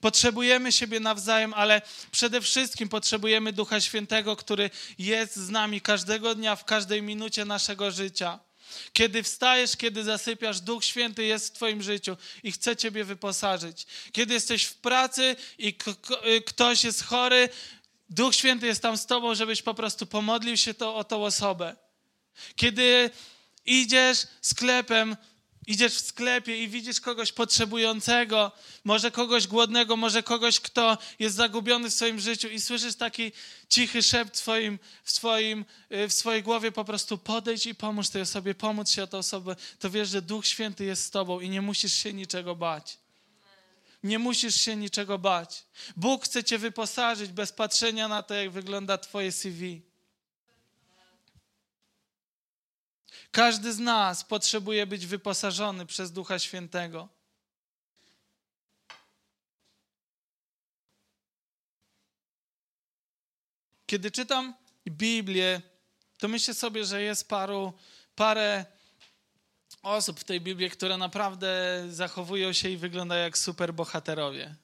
Potrzebujemy 0.00 0.72
siebie 0.72 1.00
nawzajem, 1.00 1.54
ale 1.54 1.82
przede 2.10 2.40
wszystkim 2.40 2.88
potrzebujemy 2.88 3.52
Ducha 3.52 3.80
Świętego, 3.80 4.36
który 4.36 4.70
jest 4.98 5.36
z 5.36 5.50
nami 5.50 5.80
każdego 5.80 6.34
dnia, 6.34 6.56
w 6.56 6.64
każdej 6.64 7.02
minucie 7.02 7.44
naszego 7.44 7.90
życia. 7.90 8.38
Kiedy 8.92 9.22
wstajesz, 9.22 9.76
kiedy 9.76 10.04
zasypiasz, 10.04 10.60
Duch 10.60 10.84
Święty 10.84 11.24
jest 11.24 11.48
w 11.48 11.52
Twoim 11.52 11.82
życiu 11.82 12.16
i 12.42 12.52
chce 12.52 12.76
Ciebie 12.76 13.04
wyposażyć. 13.04 13.86
Kiedy 14.12 14.34
jesteś 14.34 14.64
w 14.64 14.74
pracy 14.74 15.36
i 15.58 15.74
ktoś 16.46 16.84
jest 16.84 17.04
chory, 17.04 17.48
Duch 18.10 18.34
Święty 18.34 18.66
jest 18.66 18.82
tam 18.82 18.96
z 18.96 19.06
Tobą, 19.06 19.34
żebyś 19.34 19.62
po 19.62 19.74
prostu 19.74 20.06
pomodlił 20.06 20.56
się 20.56 20.74
to, 20.74 20.96
o 20.96 21.04
tą 21.04 21.24
osobę. 21.24 21.76
Kiedy 22.56 23.10
idziesz 23.66 24.26
sklepem, 24.40 25.16
Idziesz 25.68 25.94
w 25.94 26.06
sklepie 26.06 26.62
i 26.62 26.68
widzisz 26.68 27.00
kogoś 27.00 27.32
potrzebującego, 27.32 28.52
może 28.84 29.10
kogoś 29.10 29.46
głodnego, 29.46 29.96
może 29.96 30.22
kogoś, 30.22 30.60
kto 30.60 30.98
jest 31.18 31.36
zagubiony 31.36 31.90
w 31.90 31.94
swoim 31.94 32.20
życiu 32.20 32.48
i 32.48 32.60
słyszysz 32.60 32.94
taki 32.94 33.32
cichy 33.68 34.02
szept 34.02 34.34
w, 34.34 34.38
swoim, 34.38 34.78
w, 35.04 35.12
swoim, 35.12 35.64
y, 35.92 36.08
w 36.08 36.12
swojej 36.12 36.42
głowie, 36.42 36.72
po 36.72 36.84
prostu 36.84 37.18
podejdź 37.18 37.66
i 37.66 37.74
pomóż 37.74 38.08
tej 38.08 38.22
osobie, 38.22 38.54
pomóc 38.54 38.90
się 38.90 39.02
o 39.02 39.06
tę 39.06 39.18
osobę, 39.18 39.56
to 39.78 39.90
wiesz, 39.90 40.08
że 40.08 40.22
Duch 40.22 40.46
Święty 40.46 40.84
jest 40.84 41.04
z 41.04 41.10
tobą 41.10 41.40
i 41.40 41.48
nie 41.48 41.62
musisz 41.62 41.94
się 41.94 42.12
niczego 42.12 42.56
bać. 42.56 42.98
Nie 44.02 44.18
musisz 44.18 44.54
się 44.54 44.76
niczego 44.76 45.18
bać. 45.18 45.64
Bóg 45.96 46.24
chce 46.24 46.44
cię 46.44 46.58
wyposażyć 46.58 47.32
bez 47.32 47.52
patrzenia 47.52 48.08
na 48.08 48.22
to, 48.22 48.34
jak 48.34 48.50
wygląda 48.50 48.98
twoje 48.98 49.32
CV. 49.32 49.87
Każdy 53.30 53.72
z 53.72 53.78
nas 53.78 54.24
potrzebuje 54.24 54.86
być 54.86 55.06
wyposażony 55.06 55.86
przez 55.86 56.12
Ducha 56.12 56.38
Świętego. 56.38 57.08
Kiedy 63.86 64.10
czytam 64.10 64.54
Biblię, 64.88 65.62
to 66.18 66.28
myślę 66.28 66.54
sobie, 66.54 66.84
że 66.84 67.02
jest 67.02 67.28
paru, 67.28 67.72
parę 68.14 68.66
osób 69.82 70.20
w 70.20 70.24
tej 70.24 70.40
Biblii, 70.40 70.70
które 70.70 70.96
naprawdę 70.96 71.82
zachowują 71.88 72.52
się 72.52 72.68
i 72.68 72.76
wyglądają 72.76 73.22
jak 73.24 73.38
superbohaterowie. 73.38 74.54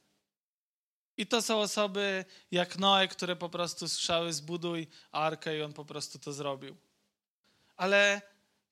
I 1.17 1.27
to 1.27 1.43
są 1.43 1.61
osoby 1.61 2.25
jak 2.51 2.79
Noe, 2.79 3.09
które 3.09 3.37
po 3.37 3.49
prostu 3.49 3.89
słyszały 3.89 4.33
zbuduj 4.33 4.87
arkę 5.13 5.59
i 5.59 5.63
on 5.63 5.73
po 5.73 5.85
prostu 5.85 6.19
to 6.19 6.33
zrobił. 6.33 6.77
Ale 7.77 8.23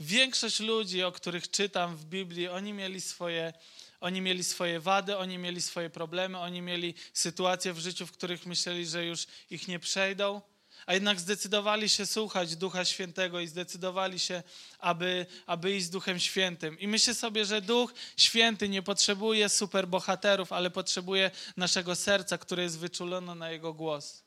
Większość 0.02 0.60
ludzi, 0.60 1.02
o 1.02 1.12
których 1.12 1.50
czytam 1.50 1.96
w 1.96 2.04
Biblii, 2.04 2.48
oni 2.48 2.72
mieli 2.72 3.00
swoje, 3.00 3.52
oni 4.00 4.20
mieli 4.20 4.44
swoje 4.44 4.80
wady, 4.80 5.16
oni 5.16 5.38
mieli 5.38 5.62
swoje 5.62 5.90
problemy, 5.90 6.38
oni 6.38 6.62
mieli 6.62 6.94
sytuacje 7.12 7.72
w 7.72 7.78
życiu, 7.78 8.06
w 8.06 8.12
których 8.12 8.46
myśleli, 8.46 8.86
że 8.86 9.06
już 9.06 9.26
ich 9.50 9.68
nie 9.68 9.78
przejdą, 9.78 10.40
a 10.86 10.94
jednak 10.94 11.20
zdecydowali 11.20 11.88
się 11.88 12.06
słuchać 12.06 12.56
Ducha 12.56 12.84
Świętego 12.84 13.40
i 13.40 13.46
zdecydowali 13.46 14.18
się, 14.18 14.42
aby, 14.78 15.26
aby 15.46 15.76
iść 15.76 15.86
z 15.86 15.90
Duchem 15.90 16.18
Świętym. 16.18 16.78
I 16.78 16.88
myślę 16.88 17.14
sobie, 17.14 17.44
że 17.44 17.60
Duch 17.60 17.94
Święty 18.16 18.68
nie 18.68 18.82
potrzebuje 18.82 19.48
superbohaterów, 19.48 20.52
ale 20.52 20.70
potrzebuje 20.70 21.30
naszego 21.56 21.94
serca, 21.94 22.38
które 22.38 22.62
jest 22.62 22.78
wyczulone 22.78 23.34
na 23.34 23.50
Jego 23.50 23.72
głos. 23.74 24.21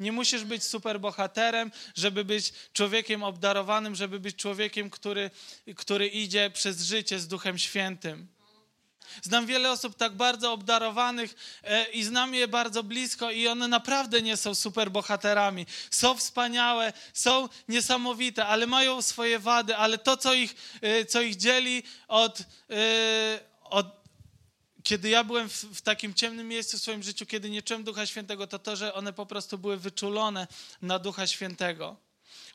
Nie 0.00 0.12
musisz 0.12 0.44
być 0.44 0.64
superbohaterem, 0.64 1.72
żeby 1.94 2.24
być 2.24 2.52
człowiekiem 2.72 3.22
obdarowanym, 3.22 3.94
żeby 3.94 4.20
być 4.20 4.36
człowiekiem, 4.36 4.90
który, 4.90 5.30
który 5.76 6.06
idzie 6.06 6.50
przez 6.50 6.82
życie 6.82 7.18
z 7.18 7.28
Duchem 7.28 7.58
Świętym. 7.58 8.28
Znam 9.22 9.46
wiele 9.46 9.70
osób 9.70 9.96
tak 9.96 10.16
bardzo 10.16 10.52
obdarowanych 10.52 11.34
e, 11.64 11.84
i 11.90 12.04
znam 12.04 12.34
je 12.34 12.48
bardzo 12.48 12.82
blisko 12.82 13.30
i 13.30 13.48
one 13.48 13.68
naprawdę 13.68 14.22
nie 14.22 14.36
są 14.36 14.54
superbohaterami. 14.54 15.66
Są 15.90 16.16
wspaniałe, 16.16 16.92
są 17.12 17.48
niesamowite, 17.68 18.46
ale 18.46 18.66
mają 18.66 19.02
swoje 19.02 19.38
wady, 19.38 19.76
ale 19.76 19.98
to, 19.98 20.16
co 20.16 20.34
ich, 20.34 20.54
e, 20.80 21.04
co 21.04 21.20
ich 21.20 21.36
dzieli 21.36 21.82
od, 22.08 22.38
e, 22.70 23.40
od 23.64 23.97
kiedy 24.88 25.08
ja 25.08 25.24
byłem 25.24 25.48
w, 25.48 25.64
w, 25.64 25.80
takim 25.80 26.14
ciemnym 26.14 26.48
miejscu 26.48 26.78
w 26.78 26.82
swoim 26.82 27.02
życiu, 27.02 27.26
kiedy 27.26 27.50
nie 27.50 27.62
czułem 27.62 27.84
Ducha 27.84 28.06
Świętego, 28.06 28.46
to 28.46 28.58
to, 28.58 28.76
że 28.76 28.94
one 28.94 29.12
po 29.12 29.26
prostu 29.26 29.58
były 29.58 29.76
wyczulone 29.76 30.46
na 30.82 30.98
Ducha 30.98 31.26
Świętego. 31.26 31.96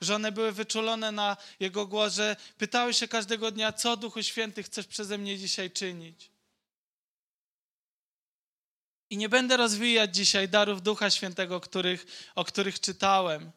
Że 0.01 0.15
one 0.15 0.31
były 0.31 0.51
wyczulone 0.51 1.11
na 1.11 1.37
Jego 1.59 1.87
głos, 1.87 2.13
że 2.13 2.35
pytały 2.57 2.93
się 2.93 3.07
każdego 3.07 3.51
dnia, 3.51 3.73
co 3.73 3.97
Duchu 3.97 4.23
Święty 4.23 4.63
chcesz 4.63 4.87
przeze 4.87 5.17
mnie 5.17 5.37
dzisiaj 5.37 5.71
czynić. 5.71 6.29
I 9.09 9.17
nie 9.17 9.29
będę 9.29 9.57
rozwijać 9.57 10.15
dzisiaj 10.15 10.49
darów 10.49 10.81
Ducha 10.81 11.09
Świętego, 11.09 11.59
których, 11.59 12.05
o 12.35 12.45
których 12.45 12.79
czytałem. 12.79 13.51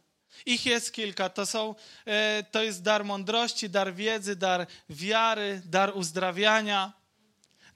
Ich 0.46 0.66
jest 0.66 0.92
kilka. 0.92 1.28
To, 1.28 1.46
są, 1.46 1.74
e, 2.06 2.44
to 2.50 2.62
jest 2.62 2.82
dar 2.82 3.04
mądrości, 3.04 3.70
dar 3.70 3.94
wiedzy, 3.94 4.36
dar 4.36 4.66
wiary, 4.88 5.62
dar 5.64 5.96
uzdrawiania 5.96 7.06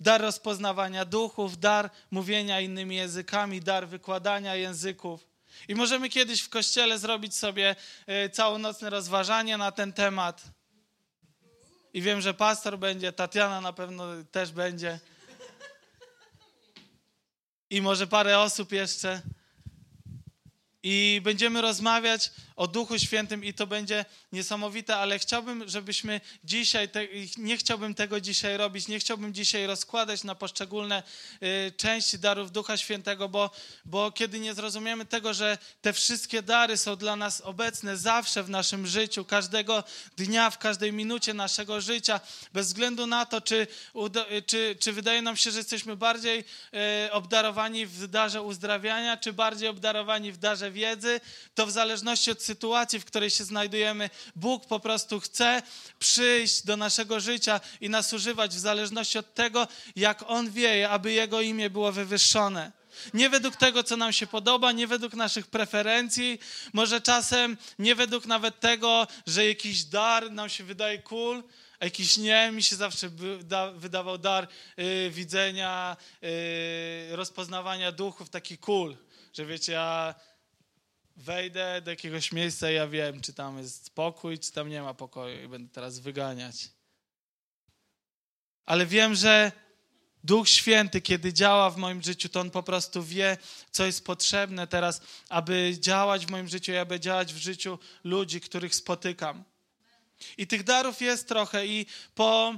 dar 0.00 0.20
rozpoznawania 0.20 1.04
duchów, 1.04 1.58
dar 1.58 1.90
mówienia 2.10 2.60
innymi 2.60 2.96
językami, 2.96 3.60
dar 3.60 3.88
wykładania 3.88 4.54
języków. 4.54 5.26
I 5.68 5.74
możemy 5.74 6.08
kiedyś 6.08 6.40
w 6.40 6.48
kościele 6.48 6.98
zrobić 6.98 7.36
sobie 7.36 7.76
e, 8.06 8.30
całonocne 8.30 8.90
rozważanie 8.90 9.56
na 9.56 9.72
ten 9.72 9.92
temat. 9.92 10.42
I 11.94 12.02
wiem, 12.02 12.20
że 12.20 12.34
pastor 12.34 12.78
będzie, 12.78 13.12
Tatiana 13.12 13.60
na 13.60 13.72
pewno 13.72 14.04
też 14.30 14.52
będzie. 14.52 14.98
I 17.70 17.82
może 17.82 18.06
parę 18.06 18.38
osób 18.38 18.72
jeszcze. 18.72 19.22
I 20.82 21.20
będziemy 21.24 21.60
rozmawiać 21.60 22.30
o 22.61 22.68
Duchu 22.68 22.99
Świętym 22.99 23.44
i 23.44 23.55
to 23.55 23.66
będzie 23.66 24.05
niesamowite, 24.33 24.96
ale 24.96 25.18
chciałbym, 25.18 25.68
żebyśmy 25.68 26.20
dzisiaj, 26.44 26.88
te, 26.88 27.07
nie 27.37 27.57
chciałbym 27.57 27.94
tego 27.94 28.20
dzisiaj 28.20 28.57
robić, 28.57 28.88
nie 28.88 28.99
chciałbym 28.99 29.35
dzisiaj 29.35 29.66
rozkładać 29.66 30.25
na 30.25 30.35
poszczególne 30.35 31.03
y, 31.42 31.73
części 31.77 32.18
darów 32.18 32.53
Ducha 32.53 32.77
Świętego, 32.77 33.29
bo, 33.29 33.51
bo 33.85 34.12
kiedy 34.12 34.40
nie 34.40 34.55
zrozumiemy 34.55 35.07
tego, 35.07 35.35
że 35.35 35.59
te 35.81 35.92
wszystkie 35.92 36.42
dary 36.42 36.77
są 36.77 36.96
dla 36.96 37.16
nas 37.16 37.40
obecne 37.40 37.96
zawsze 37.96 38.42
w 38.42 38.51
naszym 38.51 38.87
życiu, 38.87 39.25
każdego 39.25 39.85
dnia, 40.16 40.51
w 40.51 40.59
każdej 40.59 40.92
minucie 40.92 41.35
naszego 41.35 41.81
życia, 41.81 42.20
bez 42.53 42.66
względu 42.66 43.07
na 43.07 43.27
to, 43.27 43.40
czy, 43.40 43.66
czy, 44.46 44.77
czy 44.81 44.92
wydaje 44.92 45.23
nam 45.23 45.37
się, 45.37 45.51
że 45.51 45.59
jesteśmy 45.59 45.96
bardziej 45.96 46.44
y, 47.09 47.12
obdarowani 47.12 47.87
w 47.87 48.07
darze 48.07 48.42
uzdrawiania, 48.42 49.16
czy 49.16 49.33
bardziej 49.33 49.68
obdarowani 49.68 50.33
w 50.33 50.37
darze 50.37 50.70
wiedzy, 50.70 51.20
to 51.55 51.66
w 51.66 51.70
zależności 51.70 52.31
od 52.31 52.49
sytuacji, 52.50 53.00
w 53.00 53.04
której 53.04 53.30
się 53.30 53.44
znajdujemy, 53.44 54.10
Bóg 54.36 54.66
po 54.66 54.80
prostu 54.80 55.20
chce 55.20 55.62
przyjść 55.98 56.66
do 56.66 56.76
naszego 56.76 57.20
życia 57.20 57.60
i 57.80 57.90
nas 57.90 58.12
używać 58.12 58.50
w 58.54 58.58
zależności 58.58 59.18
od 59.18 59.34
tego, 59.34 59.68
jak 59.96 60.24
On 60.26 60.50
wie, 60.50 60.90
aby 60.90 61.12
Jego 61.12 61.40
imię 61.40 61.70
było 61.70 61.92
wywyższone. 61.92 62.72
Nie 63.14 63.30
według 63.30 63.56
tego, 63.56 63.82
co 63.82 63.96
nam 63.96 64.12
się 64.12 64.26
podoba, 64.26 64.72
nie 64.72 64.86
według 64.86 65.14
naszych 65.14 65.46
preferencji, 65.46 66.38
może 66.72 67.00
czasem 67.00 67.56
nie 67.78 67.94
według 67.94 68.26
nawet 68.26 68.60
tego, 68.60 69.06
że 69.26 69.46
jakiś 69.46 69.84
dar 69.84 70.32
nam 70.32 70.48
się 70.48 70.64
wydaje 70.64 70.98
cool, 70.98 71.42
a 71.80 71.84
jakiś 71.84 72.16
nie. 72.16 72.50
Mi 72.52 72.62
się 72.62 72.76
zawsze 72.76 73.10
wydawał 73.76 74.18
dar 74.18 74.48
yy, 74.76 75.10
widzenia, 75.10 75.96
yy, 76.22 77.16
rozpoznawania 77.16 77.92
duchów 77.92 78.30
taki 78.30 78.58
cool, 78.58 78.96
że 79.32 79.46
wiecie, 79.46 79.72
ja 79.72 80.14
wejdę 81.20 81.80
do 81.83 81.90
jakiegoś 81.90 82.33
miejsca 82.33 82.70
i 82.70 82.74
ja 82.74 82.88
wiem, 82.88 83.20
czy 83.20 83.33
tam 83.33 83.59
jest 83.59 83.87
spokój, 83.87 84.38
czy 84.38 84.52
tam 84.52 84.68
nie 84.68 84.83
ma 84.83 84.94
pokoju 84.94 85.44
i 85.44 85.48
będę 85.48 85.74
teraz 85.74 85.98
wyganiać. 85.98 86.68
Ale 88.66 88.87
wiem, 88.87 89.14
że 89.14 89.52
Duch 90.24 90.48
Święty, 90.48 91.00
kiedy 91.00 91.33
działa 91.33 91.70
w 91.70 91.76
moim 91.76 92.02
życiu, 92.02 92.28
to 92.28 92.40
On 92.40 92.50
po 92.50 92.62
prostu 92.62 93.02
wie, 93.02 93.37
co 93.70 93.87
jest 93.87 94.04
potrzebne 94.04 94.66
teraz, 94.66 95.00
aby 95.28 95.76
działać 95.78 96.26
w 96.26 96.30
moim 96.30 96.48
życiu 96.48 96.72
i 96.72 96.76
aby 96.76 97.00
działać 97.00 97.35
w 97.35 97.37
życiu 97.37 97.78
ludzi, 98.04 98.40
których 98.40 98.74
spotykam. 98.74 99.44
I 100.38 100.46
tych 100.46 100.64
darów 100.64 101.00
jest 101.00 101.28
trochę 101.28 101.66
i 101.66 101.87
po 102.14 102.54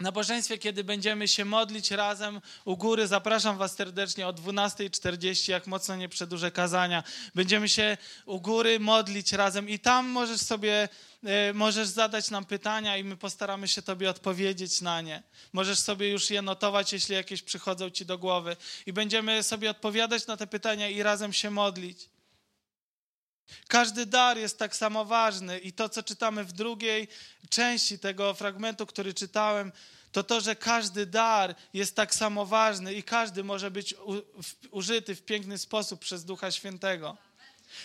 nabożeństwie, 0.00 0.58
kiedy 0.58 0.84
będziemy 0.84 1.28
się 1.28 1.44
modlić 1.44 1.90
razem 1.90 2.40
u 2.64 2.76
góry, 2.76 3.06
zapraszam 3.06 3.58
Was 3.58 3.74
serdecznie 3.74 4.26
o 4.26 4.32
12.40, 4.32 5.50
jak 5.50 5.66
mocno 5.66 5.96
nie 5.96 6.08
przedłużę 6.08 6.50
kazania. 6.50 7.02
Będziemy 7.34 7.68
się 7.68 7.96
u 8.26 8.40
góry 8.40 8.80
modlić 8.80 9.32
razem 9.32 9.68
i 9.68 9.78
tam 9.78 10.06
możesz 10.06 10.40
sobie, 10.40 10.88
e, 11.24 11.52
możesz 11.52 11.88
zadać 11.88 12.30
nam 12.30 12.44
pytania 12.44 12.96
i 12.96 13.04
my 13.04 13.16
postaramy 13.16 13.68
się 13.68 13.82
Tobie 13.82 14.10
odpowiedzieć 14.10 14.80
na 14.80 15.00
nie. 15.00 15.22
Możesz 15.52 15.78
sobie 15.78 16.08
już 16.08 16.30
je 16.30 16.42
notować, 16.42 16.92
jeśli 16.92 17.14
jakieś 17.14 17.42
przychodzą 17.42 17.90
Ci 17.90 18.06
do 18.06 18.18
głowy 18.18 18.56
i 18.86 18.92
będziemy 18.92 19.42
sobie 19.42 19.70
odpowiadać 19.70 20.26
na 20.26 20.36
te 20.36 20.46
pytania 20.46 20.88
i 20.88 21.02
razem 21.02 21.32
się 21.32 21.50
modlić. 21.50 22.17
Każdy 23.68 24.06
dar 24.06 24.38
jest 24.38 24.58
tak 24.58 24.76
samo 24.76 25.04
ważny 25.04 25.58
i 25.58 25.72
to, 25.72 25.88
co 25.88 26.02
czytamy 26.02 26.44
w 26.44 26.52
drugiej 26.52 27.08
części 27.48 27.98
tego 27.98 28.34
fragmentu, 28.34 28.86
który 28.86 29.14
czytałem, 29.14 29.72
to 30.12 30.22
to, 30.22 30.40
że 30.40 30.56
każdy 30.56 31.06
dar 31.06 31.54
jest 31.74 31.96
tak 31.96 32.14
samo 32.14 32.46
ważny 32.46 32.94
i 32.94 33.02
każdy 33.02 33.44
może 33.44 33.70
być 33.70 33.94
użyty 34.70 35.14
w 35.14 35.22
piękny 35.22 35.58
sposób 35.58 36.00
przez 36.00 36.24
Ducha 36.24 36.50
Świętego. 36.50 37.16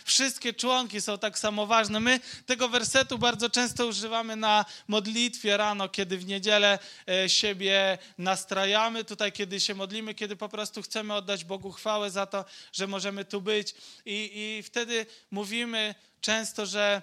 Wszystkie 0.06 0.54
członki 0.54 1.02
są 1.02 1.18
tak 1.18 1.40
samo 1.40 1.68
ważne. 1.68 2.00
My 2.00 2.20
tego 2.46 2.70
wersetu 2.70 3.18
bardzo 3.18 3.50
często 3.50 3.88
używamy 3.88 4.36
na 4.36 4.66
modlitwie 4.88 5.58
rano, 5.58 5.90
kiedy 5.90 6.18
w 6.18 6.26
niedzielę 6.26 6.80
e, 7.10 7.30
siebie 7.30 7.98
nastrajamy, 8.18 9.04
tutaj 9.04 9.32
kiedy 9.32 9.60
się 9.60 9.76
modlimy, 9.76 10.14
kiedy 10.14 10.36
po 10.36 10.50
prostu 10.50 10.82
chcemy 10.82 11.14
oddać 11.14 11.44
Bogu 11.44 11.72
chwałę 11.72 12.12
za 12.12 12.26
to, 12.26 12.46
że 12.72 12.88
możemy 12.88 13.26
tu 13.26 13.42
być. 13.42 13.76
I, 14.06 14.32
i 14.34 14.64
wtedy 14.64 15.06
mówimy 15.32 15.96
często, 16.22 16.66
że, 16.66 17.02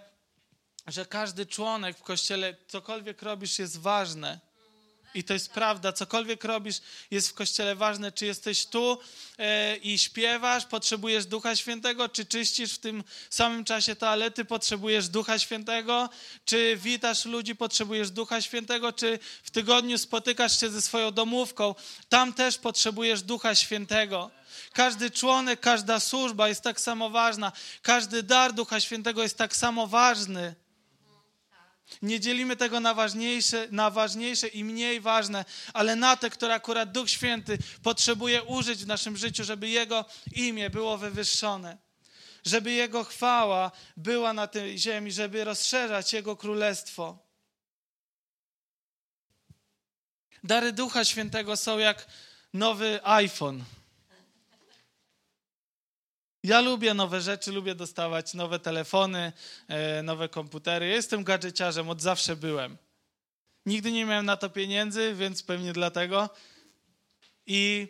że 0.87 1.07
każdy 1.07 1.47
członek 1.47 1.99
w 1.99 2.03
kościele, 2.03 2.57
cokolwiek 2.69 3.23
robisz, 3.23 3.59
jest 3.59 3.79
ważne 3.81 4.50
i 5.15 5.25
to 5.25 5.33
jest 5.33 5.51
prawda. 5.51 5.93
Cokolwiek 5.93 6.45
robisz, 6.45 6.77
jest 7.11 7.29
w 7.29 7.35
kościele 7.35 7.75
ważne, 7.75 8.13
czy 8.13 8.27
jesteś 8.27 8.67
tu 8.67 8.99
e, 9.39 9.77
i 9.77 9.99
śpiewasz, 9.99 10.67
potrzebujesz 10.67 11.27
Ducha 11.27 11.57
Świętego, 11.57 12.09
czy 12.09 12.27
czyścisz 12.27 12.75
w 12.75 12.79
tym 12.79 13.05
samym 13.31 13.65
czasie 13.65 13.97
toalety, 13.97 14.45
potrzebujesz 14.45 15.09
Ducha 15.09 15.39
Świętego, 15.39 16.09
czy 16.45 16.77
witasz 16.77 17.25
ludzi, 17.25 17.57
potrzebujesz 17.57 18.11
Ducha 18.11 18.41
Świętego, 18.41 18.93
czy 18.93 19.19
w 19.43 19.51
tygodniu 19.51 19.99
spotykasz 19.99 20.61
się 20.61 20.71
ze 20.71 20.83
swoją 20.83 21.11
domówką, 21.11 21.75
tam 22.09 22.33
też 22.33 22.59
potrzebujesz 22.59 23.23
Ducha 23.23 23.55
Świętego. 23.55 24.31
Każdy 24.73 25.11
członek, 25.11 25.61
każda 25.61 26.01
służba 26.01 26.49
jest 26.49 26.63
tak 26.63 26.81
samo 26.81 27.11
ważna, 27.11 27.53
każdy 27.83 28.23
dar 28.23 28.53
Ducha 28.53 28.81
Świętego 28.81 29.23
jest 29.23 29.39
tak 29.39 29.57
samo 29.57 29.87
ważny. 29.87 30.55
Nie 32.03 32.21
dzielimy 32.21 32.57
tego 32.57 32.81
na 32.81 32.95
ważniejsze, 32.95 33.69
na 33.71 33.91
ważniejsze 33.91 34.49
i 34.49 34.65
mniej 34.65 35.01
ważne, 35.01 35.45
ale 35.73 35.97
na 35.97 36.17
te, 36.17 36.31
które 36.31 36.55
akurat 36.55 36.93
Duch 36.93 37.11
Święty 37.11 37.59
potrzebuje 37.83 38.43
użyć 38.43 38.85
w 38.85 38.87
naszym 38.87 39.17
życiu, 39.17 39.45
żeby 39.45 39.69
Jego 39.69 40.05
imię 40.33 40.71
było 40.71 40.99
wywyższone, 40.99 41.79
żeby 42.45 42.73
Jego 42.73 43.05
chwała 43.05 43.73
była 43.97 44.33
na 44.33 44.47
tej 44.47 44.79
ziemi, 44.79 45.13
żeby 45.13 45.45
rozszerzać 45.45 46.13
Jego 46.13 46.37
królestwo. 46.37 47.19
Dary 50.45 50.73
Ducha 50.73 51.05
Świętego 51.05 51.57
są 51.57 51.79
jak 51.79 52.07
nowy 52.53 53.01
iPhone. 53.03 53.65
Ja 56.43 56.61
lubię 56.61 56.95
nowe 56.95 57.21
rzeczy, 57.21 57.53
lubię 57.53 57.75
dostawać 57.75 58.35
nowe 58.35 58.59
telefony, 58.59 59.33
e, 59.69 60.03
nowe 60.03 60.29
komputery. 60.29 60.89
Jestem 60.89 61.25
gadżeciarzem, 61.25 61.89
od 61.89 62.03
zawsze 62.03 62.37
byłem. 62.37 62.79
Nigdy 63.67 63.93
nie 63.93 64.05
miałem 64.05 64.27
na 64.27 64.37
to 64.37 64.51
pieniędzy, 64.51 65.15
więc 65.15 65.43
pewnie 65.43 65.73
dlatego. 65.73 66.31
I 67.47 67.89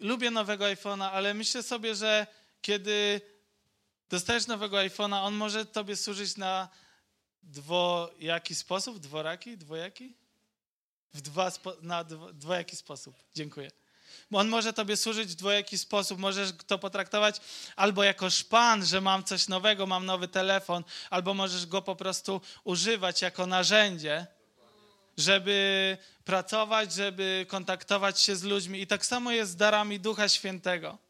lubię 0.00 0.30
nowego 0.30 0.64
iPhone'a, 0.64 1.10
ale 1.12 1.34
myślę 1.34 1.62
sobie, 1.62 1.94
że 1.94 2.26
kiedy 2.60 3.20
dostajesz 4.10 4.46
nowego 4.46 4.76
iPhone'a, 4.76 5.22
on 5.24 5.34
może 5.34 5.66
tobie 5.66 5.96
służyć 5.96 6.36
na 6.36 6.68
dwojaki 7.42 8.54
sposób, 8.54 8.98
dworaki, 8.98 9.58
dwojaki? 9.58 10.14
W 11.14 11.20
dwa 11.20 11.52
na 11.82 12.04
dwojaki 12.32 12.76
sposób. 12.76 13.16
Dziękuję. 13.34 13.70
On 14.32 14.48
może 14.48 14.72
tobie 14.72 14.96
służyć 14.96 15.28
w 15.28 15.34
dwojaki 15.34 15.78
sposób. 15.78 16.18
Możesz 16.18 16.50
to 16.66 16.78
potraktować 16.78 17.40
albo 17.76 18.04
jako 18.04 18.30
szpan, 18.30 18.86
że 18.86 19.00
mam 19.00 19.24
coś 19.24 19.48
nowego, 19.48 19.86
mam 19.86 20.06
nowy 20.06 20.28
telefon, 20.28 20.84
albo 21.10 21.34
możesz 21.34 21.66
go 21.66 21.82
po 21.82 21.96
prostu 21.96 22.40
używać 22.64 23.22
jako 23.22 23.46
narzędzie, 23.46 24.26
żeby 25.16 25.98
pracować, 26.24 26.92
żeby 26.92 27.46
kontaktować 27.48 28.20
się 28.20 28.36
z 28.36 28.42
ludźmi. 28.42 28.80
I 28.80 28.86
tak 28.86 29.06
samo 29.06 29.32
jest 29.32 29.52
z 29.52 29.56
darami 29.56 30.00
Ducha 30.00 30.28
Świętego. 30.28 31.05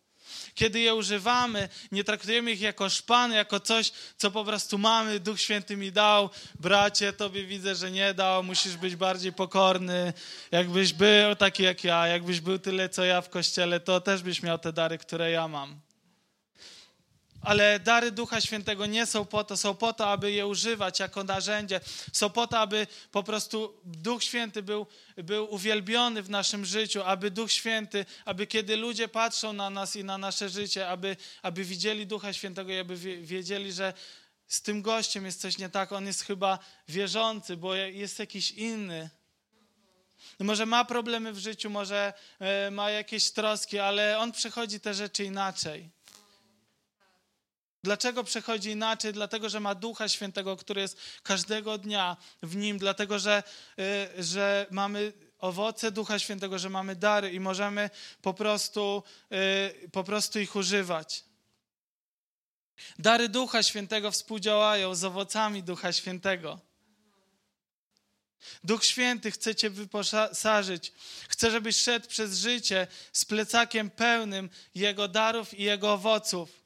Kiedy 0.54 0.80
je 0.80 0.94
używamy, 0.94 1.68
nie 1.92 2.04
traktujemy 2.04 2.52
ich 2.52 2.60
jako 2.60 2.90
szpan, 2.90 3.32
jako 3.32 3.60
coś, 3.60 3.92
co 4.16 4.30
po 4.30 4.44
prostu 4.44 4.78
mamy, 4.78 5.20
Duch 5.20 5.40
Święty 5.40 5.76
mi 5.76 5.92
dał. 5.92 6.30
Bracie, 6.60 7.12
tobie 7.12 7.44
widzę, 7.44 7.74
że 7.74 7.90
nie 7.90 8.14
dał, 8.14 8.42
musisz 8.42 8.76
być 8.76 8.96
bardziej 8.96 9.32
pokorny. 9.32 10.12
Jakbyś 10.50 10.92
był 10.92 11.36
taki 11.36 11.62
jak 11.62 11.84
ja, 11.84 12.06
jakbyś 12.06 12.40
był 12.40 12.58
tyle, 12.58 12.88
co 12.88 13.04
ja 13.04 13.20
w 13.20 13.28
kościele, 13.28 13.80
to 13.80 14.00
też 14.00 14.22
byś 14.22 14.42
miał 14.42 14.58
te 14.58 14.72
dary, 14.72 14.98
które 14.98 15.30
ja 15.30 15.48
mam. 15.48 15.85
Ale 17.46 17.80
dary 17.80 18.10
Ducha 18.10 18.40
Świętego 18.40 18.86
nie 18.86 19.06
są 19.06 19.24
po 19.24 19.44
to, 19.44 19.56
są 19.56 19.74
po 19.74 19.92
to, 19.92 20.08
aby 20.08 20.32
je 20.32 20.46
używać 20.46 21.00
jako 21.00 21.24
narzędzie. 21.24 21.80
Są 22.12 22.30
po 22.30 22.46
to, 22.46 22.58
aby 22.58 22.86
po 23.12 23.22
prostu 23.22 23.80
Duch 23.84 24.24
Święty 24.24 24.62
był, 24.62 24.86
był 25.16 25.54
uwielbiony 25.54 26.22
w 26.22 26.30
naszym 26.30 26.64
życiu, 26.64 27.02
aby 27.02 27.30
Duch 27.30 27.52
Święty, 27.52 28.06
aby 28.24 28.46
kiedy 28.46 28.76
ludzie 28.76 29.08
patrzą 29.08 29.52
na 29.52 29.70
nas 29.70 29.96
i 29.96 30.04
na 30.04 30.18
nasze 30.18 30.48
życie, 30.48 30.88
aby, 30.88 31.16
aby 31.42 31.64
widzieli 31.64 32.06
Ducha 32.06 32.32
Świętego 32.32 32.72
i 32.72 32.78
aby 32.78 32.96
wiedzieli, 33.22 33.72
że 33.72 33.92
z 34.46 34.62
tym 34.62 34.82
gościem 34.82 35.24
jest 35.26 35.40
coś 35.40 35.58
nie 35.58 35.68
tak. 35.68 35.92
On 35.92 36.06
jest 36.06 36.22
chyba 36.22 36.58
wierzący, 36.88 37.56
bo 37.56 37.74
jest 37.74 38.18
jakiś 38.18 38.50
inny. 38.50 39.10
Może 40.40 40.66
ma 40.66 40.84
problemy 40.84 41.32
w 41.32 41.38
życiu, 41.38 41.70
może 41.70 42.12
e, 42.38 42.70
ma 42.70 42.90
jakieś 42.90 43.30
troski, 43.30 43.78
ale 43.78 44.18
on 44.18 44.32
przechodzi 44.32 44.80
te 44.80 44.94
rzeczy 44.94 45.24
inaczej. 45.24 45.95
Dlaczego 47.86 48.24
przechodzi 48.24 48.70
inaczej? 48.70 49.12
Dlatego, 49.12 49.48
że 49.48 49.60
ma 49.60 49.74
Ducha 49.74 50.08
Świętego, 50.08 50.56
który 50.56 50.80
jest 50.80 50.98
każdego 51.22 51.78
dnia 51.78 52.16
w 52.42 52.56
nim, 52.56 52.78
dlatego, 52.78 53.18
że, 53.18 53.42
y, 54.18 54.24
że 54.24 54.66
mamy 54.70 55.12
owoce 55.38 55.90
Ducha 55.90 56.18
Świętego, 56.18 56.58
że 56.58 56.70
mamy 56.70 56.96
dary 56.96 57.32
i 57.32 57.40
możemy 57.40 57.90
po 58.22 58.34
prostu, 58.34 59.02
y, 59.84 59.88
po 59.90 60.04
prostu 60.04 60.40
ich 60.40 60.56
używać. 60.56 61.24
Dary 62.98 63.28
Ducha 63.28 63.62
Świętego 63.62 64.10
współdziałają 64.10 64.94
z 64.94 65.04
owocami 65.04 65.62
Ducha 65.62 65.92
Świętego. 65.92 66.60
Duch 68.64 68.84
Święty 68.84 69.30
chce 69.30 69.54
Cię 69.54 69.70
wyposażyć. 69.70 70.92
Chce, 71.28 71.50
żebyś 71.50 71.76
szedł 71.76 72.08
przez 72.08 72.38
życie 72.38 72.86
z 73.12 73.24
plecakiem 73.24 73.90
pełnym 73.90 74.50
Jego 74.74 75.08
darów 75.08 75.54
i 75.54 75.62
Jego 75.62 75.92
owoców. 75.92 76.65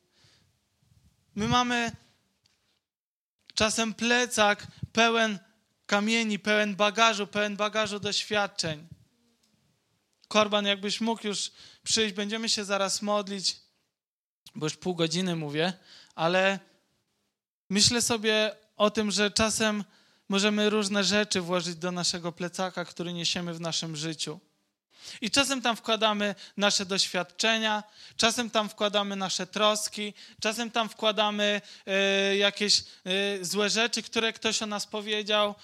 My 1.35 1.49
mamy 1.49 1.93
czasem 3.55 3.95
plecak 3.95 4.67
pełen 4.93 5.39
kamieni, 5.87 6.39
pełen 6.39 6.77
bagażu, 6.77 7.27
pełen 7.27 7.57
bagażu 7.57 8.01
doświadczeń. 8.01 8.87
Korban, 10.29 10.67
jakbyś 10.67 11.01
mógł 11.01 11.27
już 11.27 11.51
przyjść, 11.83 12.15
będziemy 12.15 12.49
się 12.49 12.65
zaraz 12.65 13.03
modlić, 13.03 13.57
bo 14.55 14.67
już 14.67 14.77
pół 14.77 14.95
godziny 14.95 15.37
mówię, 15.37 15.73
ale 16.15 16.59
myślę 17.71 18.03
sobie 18.03 18.57
o 18.77 18.91
tym, 18.91 19.11
że 19.11 19.31
czasem 19.31 19.85
możemy 20.29 20.71
różne 20.71 21.05
rzeczy 21.05 21.41
włożyć 21.41 21.77
do 21.77 21.93
naszego 21.93 22.33
plecaka, 22.33 22.85
który 22.85 23.13
niesiemy 23.13 23.55
w 23.55 23.61
naszym 23.61 23.97
życiu. 23.97 24.41
I 25.21 25.31
czasem 25.31 25.63
tam 25.63 25.77
wkładamy 25.77 26.35
nasze 26.57 26.87
doświadczenia, 26.87 27.83
czasem 28.17 28.51
tam 28.51 28.69
wkładamy 28.69 29.17
nasze 29.17 29.47
troski, 29.47 30.15
czasem 30.41 30.71
tam 30.71 30.89
wkładamy 30.89 31.61
y, 32.33 32.37
jakieś 32.37 32.79
y, 32.81 33.45
złe 33.45 33.71
rzeczy, 33.71 34.03
które 34.03 34.33
ktoś 34.33 34.63
o 34.63 34.67
nas 34.67 34.87
powiedział, 34.87 35.55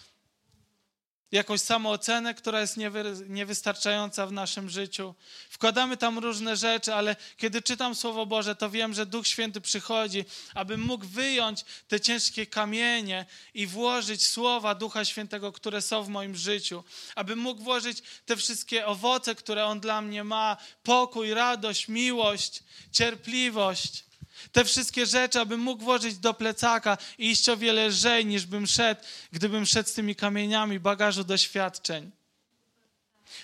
jakąś 1.32 1.60
samoocenę, 1.60 2.34
która 2.34 2.60
jest 2.60 2.76
niewy, 2.76 3.14
niewystarczająca 3.28 4.26
w 4.26 4.32
naszym 4.32 4.70
życiu. 4.70 5.14
Wkładamy 5.50 5.96
tam 5.96 6.18
różne 6.18 6.56
rzeczy, 6.56 6.94
ale 6.94 7.16
kiedy 7.36 7.62
czytam 7.62 7.94
Słowo 7.94 8.26
Boże, 8.26 8.56
to 8.56 8.70
wiem, 8.70 8.94
że 8.94 9.06
Duch 9.06 9.26
Święty 9.26 9.60
przychodzi, 9.60 10.24
aby 10.54 10.78
mógł 10.78 11.06
wyjąć 11.06 11.64
te 11.88 12.00
ciężkie 12.00 12.46
kamienie 12.46 13.26
i 13.54 13.66
włożyć 13.66 14.26
słowa 14.26 14.74
Ducha 14.74 15.04
Świętego, 15.04 15.52
które 15.52 15.82
są 15.82 16.02
w 16.02 16.08
moim 16.08 16.36
życiu. 16.36 16.84
Aby 17.14 17.36
mógł 17.36 17.62
włożyć 17.62 18.02
te 18.26 18.36
wszystkie 18.36 18.86
owoce, 18.86 19.34
które 19.34 19.66
On 19.66 19.80
dla 19.80 20.00
mnie 20.00 20.24
ma: 20.24 20.56
pokój, 20.82 21.34
radość, 21.34 21.88
miłość, 21.88 22.62
cierpliwość. 22.92 24.05
Te 24.52 24.64
wszystkie 24.64 25.06
rzeczy, 25.06 25.40
abym 25.40 25.60
mógł 25.60 25.84
włożyć 25.84 26.18
do 26.18 26.34
plecaka 26.34 26.98
i 27.18 27.30
iść 27.30 27.48
o 27.48 27.56
wiele 27.56 27.86
lżej, 27.86 28.26
niż 28.26 28.46
bym 28.46 28.66
szedł, 28.66 29.00
gdybym 29.32 29.66
szedł 29.66 29.88
z 29.88 29.92
tymi 29.92 30.16
kamieniami 30.16 30.80
bagażu 30.80 31.24
doświadczeń. 31.24 32.10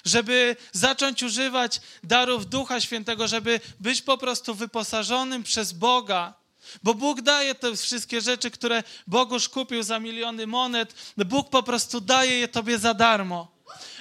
żeby 0.05 0.57
zacząć 0.73 1.23
używać 1.23 1.81
darów 2.05 2.47
Ducha 2.47 2.81
Świętego, 2.81 3.29
żeby 3.29 3.61
być 3.81 4.03
po 4.03 4.19
prostu 4.19 4.55
wyposażonym 4.55 5.43
przez 5.43 5.73
Boga. 5.73 6.35
Bo 6.83 6.95
Bóg 6.95 7.21
daje 7.21 7.55
te 7.55 7.77
wszystkie 7.77 8.21
rzeczy, 8.21 8.51
które 8.51 8.83
Bogusz 9.07 9.49
kupił 9.49 9.83
za 9.83 9.99
miliony 9.99 10.47
monet. 10.47 10.95
Bóg 11.17 11.51
po 11.51 11.63
prostu 11.63 12.01
daje 12.01 12.39
je 12.39 12.49
tobie 12.49 12.79
za 12.79 12.95
darmo. 12.95 13.53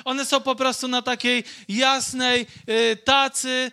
One 0.05 0.25
są 0.25 0.41
po 0.41 0.55
prostu 0.55 0.87
na 0.87 1.01
takiej 1.01 1.43
jasnej 1.67 2.47
y, 2.69 2.97
tacy 2.97 3.71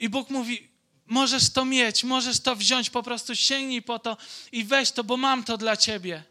i 0.00 0.08
Bóg 0.08 0.30
mówi, 0.30 0.67
możesz 1.08 1.50
to 1.50 1.64
mieć, 1.64 2.04
możesz 2.04 2.40
to 2.40 2.56
wziąć, 2.56 2.90
po 2.90 3.02
prostu 3.02 3.36
sięgnij 3.36 3.82
po 3.82 3.98
to 3.98 4.16
i 4.52 4.64
weź 4.64 4.90
to, 4.90 5.04
bo 5.04 5.16
mam 5.16 5.44
to 5.44 5.56
dla 5.56 5.76
ciebie. 5.76 6.22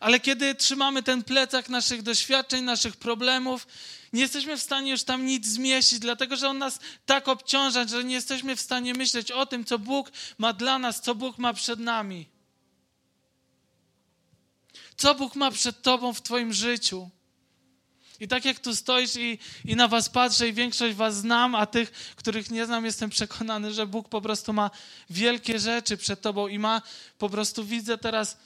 Ale 0.00 0.20
kiedy 0.20 0.54
trzymamy 0.54 1.02
ten 1.02 1.22
plecak 1.22 1.68
naszych 1.68 2.02
doświadczeń, 2.02 2.64
naszych 2.64 2.96
problemów, 2.96 3.66
nie 4.12 4.20
jesteśmy 4.20 4.56
w 4.56 4.62
stanie 4.62 4.90
już 4.90 5.02
tam 5.02 5.26
nic 5.26 5.46
zmieścić, 5.46 5.98
dlatego 5.98 6.36
że 6.36 6.48
on 6.48 6.58
nas 6.58 6.78
tak 7.06 7.28
obciąża, 7.28 7.86
że 7.86 8.04
nie 8.04 8.14
jesteśmy 8.14 8.56
w 8.56 8.60
stanie 8.60 8.94
myśleć 8.94 9.30
o 9.30 9.46
tym, 9.46 9.64
co 9.64 9.78
Bóg 9.78 10.10
ma 10.38 10.52
dla 10.52 10.78
nas, 10.78 11.00
co 11.00 11.14
Bóg 11.14 11.38
ma 11.38 11.52
przed 11.52 11.80
nami. 11.80 12.28
Co 14.96 15.14
Bóg 15.14 15.34
ma 15.34 15.50
przed 15.50 15.82
Tobą 15.82 16.12
w 16.12 16.22
Twoim 16.22 16.52
życiu? 16.52 17.10
I 18.22 18.28
tak 18.28 18.44
jak 18.44 18.58
tu 18.58 18.76
stoisz 18.76 19.16
i, 19.16 19.38
i 19.64 19.76
na 19.76 19.88
Was 19.88 20.08
patrzę, 20.08 20.48
i 20.48 20.52
większość 20.52 20.94
Was 20.94 21.16
znam, 21.16 21.54
a 21.54 21.66
tych, 21.66 21.90
których 21.92 22.50
nie 22.50 22.66
znam, 22.66 22.84
jestem 22.84 23.10
przekonany, 23.10 23.72
że 23.72 23.86
Bóg 23.86 24.08
po 24.08 24.20
prostu 24.20 24.52
ma 24.52 24.70
wielkie 25.10 25.58
rzeczy 25.58 25.96
przed 25.96 26.20
Tobą 26.20 26.48
i 26.48 26.58
ma, 26.58 26.82
po 27.18 27.28
prostu 27.28 27.64
widzę 27.64 27.98
teraz 27.98 28.36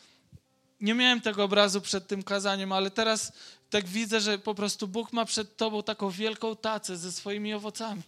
nie 0.80 0.94
miałem 0.94 1.20
tego 1.20 1.44
obrazu 1.44 1.80
przed 1.80 2.06
tym 2.06 2.22
kazaniem, 2.22 2.72
ale 2.72 2.90
teraz 2.90 3.32
tak 3.70 3.86
widzę, 3.86 4.20
że 4.20 4.38
po 4.38 4.54
prostu 4.54 4.88
Bóg 4.88 5.12
ma 5.12 5.24
przed 5.24 5.56
tobą 5.56 5.82
taką 5.82 6.10
wielką 6.10 6.56
tacę 6.56 6.96
ze 6.96 7.12
swoimi 7.12 7.54
owocami. 7.54 8.02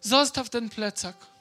Zostaw 0.00 0.50
ten 0.50 0.68
plecak. 0.68 1.37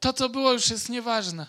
To, 0.00 0.12
co 0.12 0.28
było, 0.28 0.52
już 0.52 0.70
jest 0.70 0.88
nieważne. 0.88 1.46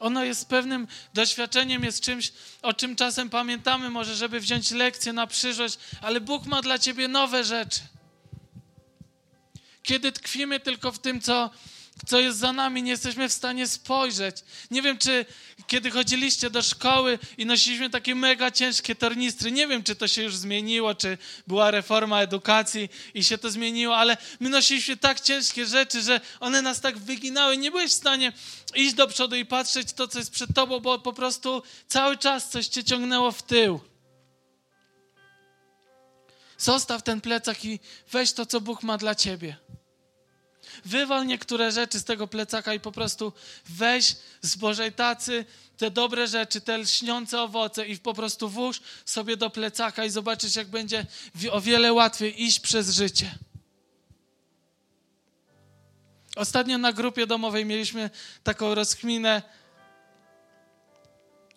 Ono 0.00 0.24
jest 0.24 0.48
pewnym 0.48 0.86
doświadczeniem, 1.14 1.84
jest 1.84 2.00
czymś, 2.00 2.32
o 2.62 2.72
czym 2.72 2.96
czasem 2.96 3.30
pamiętamy, 3.30 3.90
może 3.90 4.16
żeby 4.16 4.40
wziąć 4.40 4.70
lekcję 4.70 5.12
na 5.12 5.26
przyszłość, 5.26 5.78
ale 6.02 6.20
Bóg 6.20 6.46
ma 6.46 6.62
dla 6.62 6.78
ciebie 6.78 7.08
nowe 7.08 7.44
rzeczy. 7.44 7.80
Kiedy 9.82 10.12
tkwimy 10.12 10.60
tylko 10.60 10.92
w 10.92 10.98
tym, 10.98 11.20
co, 11.20 11.50
co 12.06 12.20
jest 12.20 12.38
za 12.38 12.52
nami, 12.52 12.82
nie 12.82 12.90
jesteśmy 12.90 13.28
w 13.28 13.32
stanie 13.32 13.66
spojrzeć. 13.66 14.36
Nie 14.70 14.82
wiem, 14.82 14.98
czy 14.98 15.26
kiedy 15.66 15.90
chodziliście 15.90 16.50
do 16.50 16.62
szkoły 16.62 17.18
i 17.38 17.46
nosiliśmy 17.46 17.90
takie 17.90 18.14
mega 18.14 18.50
ciężkie 18.50 18.94
tornistry, 18.94 19.52
nie 19.52 19.66
wiem, 19.66 19.82
czy 19.82 19.96
to 19.96 20.08
się 20.08 20.22
już 20.22 20.36
zmieniło, 20.36 20.94
czy 20.94 21.18
była 21.46 21.70
reforma 21.70 22.22
edukacji 22.22 22.88
i 23.14 23.24
się 23.24 23.38
to 23.38 23.50
zmieniło, 23.50 23.96
ale 23.96 24.16
my 24.40 24.48
nosiliśmy 24.48 24.96
tak 24.96 25.20
ciężkie 25.20 25.66
rzeczy, 25.66 26.02
że 26.02 26.20
one 26.40 26.62
nas 26.62 26.80
tak 26.80 26.98
wyginały. 26.98 27.56
Nie 27.56 27.70
byłeś 27.70 27.90
w 27.90 27.94
stanie 27.94 28.32
iść 28.74 28.94
do 28.94 29.06
przodu 29.06 29.36
i 29.36 29.46
patrzeć 29.46 29.92
to, 29.92 30.08
co 30.08 30.18
jest 30.18 30.30
przed 30.30 30.54
tobą, 30.54 30.80
bo 30.80 30.98
po 30.98 31.12
prostu 31.12 31.62
cały 31.88 32.16
czas 32.16 32.50
coś 32.50 32.66
cię 32.66 32.84
ciągnęło 32.84 33.32
w 33.32 33.42
tył. 33.42 33.80
Zostaw 36.58 37.02
ten 37.02 37.20
plecak 37.20 37.64
i 37.64 37.80
weź 38.12 38.32
to, 38.32 38.46
co 38.46 38.60
Bóg 38.60 38.82
ma 38.82 38.98
dla 38.98 39.14
ciebie. 39.14 39.56
Wywal 40.84 41.26
niektóre 41.26 41.72
rzeczy 41.72 42.00
z 42.00 42.04
tego 42.04 42.26
plecaka 42.26 42.74
i 42.74 42.80
po 42.80 42.92
prostu 42.92 43.32
weź 43.68 44.16
z 44.42 44.56
Bożej 44.56 44.92
tacy 44.92 45.44
te 45.76 45.90
dobre 45.90 46.26
rzeczy, 46.26 46.60
te 46.60 46.78
lśniące 46.78 47.42
owoce 47.42 47.86
i 47.86 47.98
po 47.98 48.14
prostu 48.14 48.48
włóż 48.48 48.80
sobie 49.04 49.36
do 49.36 49.50
plecaka 49.50 50.04
i 50.04 50.10
zobaczysz, 50.10 50.56
jak 50.56 50.68
będzie 50.68 51.06
o 51.50 51.60
wiele 51.60 51.92
łatwiej 51.92 52.42
iść 52.42 52.60
przez 52.60 52.90
życie. 52.90 53.30
Ostatnio 56.36 56.78
na 56.78 56.92
grupie 56.92 57.26
domowej 57.26 57.64
mieliśmy 57.64 58.10
taką 58.44 58.74
rozkminę, 58.74 59.42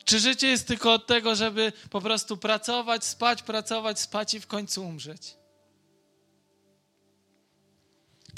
czy 0.05 0.19
życie 0.19 0.47
jest 0.47 0.67
tylko 0.67 0.93
od 0.93 1.07
tego, 1.07 1.35
żeby 1.35 1.73
po 1.89 2.01
prostu 2.01 2.37
pracować, 2.37 3.05
spać, 3.05 3.43
pracować, 3.43 3.99
spać 3.99 4.33
i 4.33 4.39
w 4.39 4.47
końcu 4.47 4.85
umrzeć? 4.85 5.40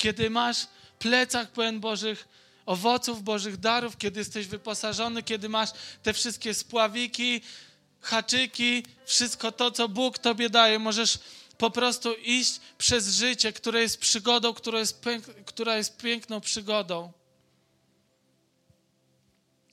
Kiedy 0.04 0.30
masz 0.30 0.68
plecak 1.00 1.52
pełen 1.52 1.80
Bożych 1.80 2.28
owoców, 2.66 3.24
Bożych 3.24 3.58
darów, 3.58 3.98
kiedy 3.98 4.20
jesteś 4.20 4.48
wyposażony, 4.48 5.24
kiedy 5.24 5.50
masz 5.50 5.70
te 6.04 6.13
wszystkie 6.13 6.54
spławiki, 6.54 7.42
haczyki, 8.02 8.84
wszystko 9.06 9.52
to, 9.52 9.72
co 9.72 9.89
Bóg 9.89 10.18
Tobie 10.18 10.50
daje, 10.50 10.80
możesz 10.80 11.20
po 11.58 11.72
prostu 11.72 12.13
iść 12.13 12.60
przez 12.78 13.16
życie, 13.16 13.54
które 13.54 13.82
jest 13.82 13.98
przygodą, 13.98 14.54
która 14.54 14.80
jest, 14.80 15.06
która 15.46 15.78
jest 15.78 15.98
piękną 15.98 16.42
przygodą. 16.42 17.12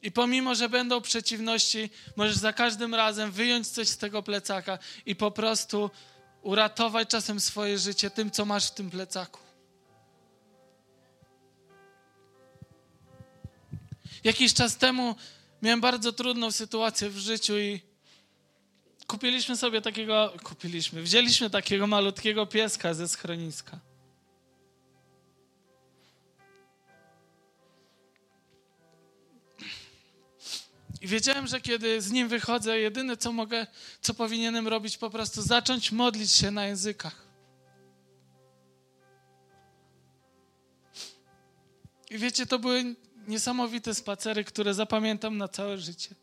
I 0.03 0.13
pomimo, 0.13 0.55
że 0.55 0.69
będą 0.69 1.01
przeciwności, 1.01 1.91
możesz 2.17 2.37
za 2.37 2.53
każdym 2.53 2.95
razem 2.95 3.33
wyjąć 3.33 3.69
coś 3.69 3.89
z 3.89 3.97
tego 3.97 4.23
plecaka 4.23 4.79
i 5.07 5.17
po 5.17 5.31
prostu 5.31 5.91
uratować 6.43 7.09
czasem 7.09 7.41
swoje 7.41 7.79
życie 7.79 8.11
tym, 8.11 8.31
co 8.31 8.45
masz 8.45 8.67
w 8.67 8.75
tym 8.75 8.91
plecaku. 8.91 9.50
Jakiś 14.25 14.55
czas 14.55 14.77
temu 14.77 15.15
miałem 15.63 15.81
bardzo 15.81 16.13
trudną 16.13 16.53
sytuację 16.53 17.11
w 17.11 17.19
życiu 17.19 17.59
i 17.59 17.81
kupiliśmy 19.07 19.57
sobie 19.57 19.81
takiego, 19.81 20.33
kupiliśmy, 20.43 21.03
wzięliśmy 21.03 21.51
takiego 21.51 21.87
malutkiego 21.87 22.47
pieska 22.47 22.95
ze 22.95 23.09
schroniska. 23.09 23.81
I 31.01 31.07
wiedziałem, 31.07 31.47
że 31.47 31.61
kiedy 31.61 32.03
z 32.03 32.11
nim 32.11 32.29
wychodzę, 32.29 32.79
jedyne 32.79 33.17
co 33.17 33.33
mogę, 33.33 33.67
co 34.01 34.15
powinienem 34.15 34.69
robić, 34.69 34.99
po 34.99 35.11
prostu 35.11 35.43
zacząć 35.43 35.93
modlić 35.93 36.33
się 36.33 36.51
na 36.51 36.67
językach. 36.67 37.27
I 42.11 42.19
wiecie, 42.19 42.47
to 42.47 42.59
były 42.59 42.95
niesamowite 43.31 43.95
spacery, 43.95 44.45
które 44.45 44.75
zapamiętam 44.75 45.39
na 45.39 45.49
całe 45.49 45.79
życie. 45.79 46.15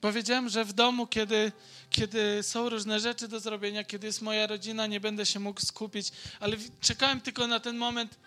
Powiedziałem, 0.00 0.48
że 0.48 0.64
w 0.64 0.72
domu, 0.72 1.06
kiedy, 1.06 1.52
kiedy 1.90 2.42
są 2.42 2.68
różne 2.68 3.00
rzeczy 3.00 3.28
do 3.28 3.40
zrobienia, 3.40 3.84
kiedy 3.84 4.06
jest 4.06 4.22
moja 4.22 4.46
rodzina, 4.46 4.86
nie 4.86 5.00
będę 5.00 5.26
się 5.26 5.40
mógł 5.40 5.60
skupić, 5.60 6.12
ale 6.40 6.56
czekałem 6.80 7.20
tylko 7.20 7.46
na 7.46 7.60
ten 7.60 7.76
moment, 7.76 8.18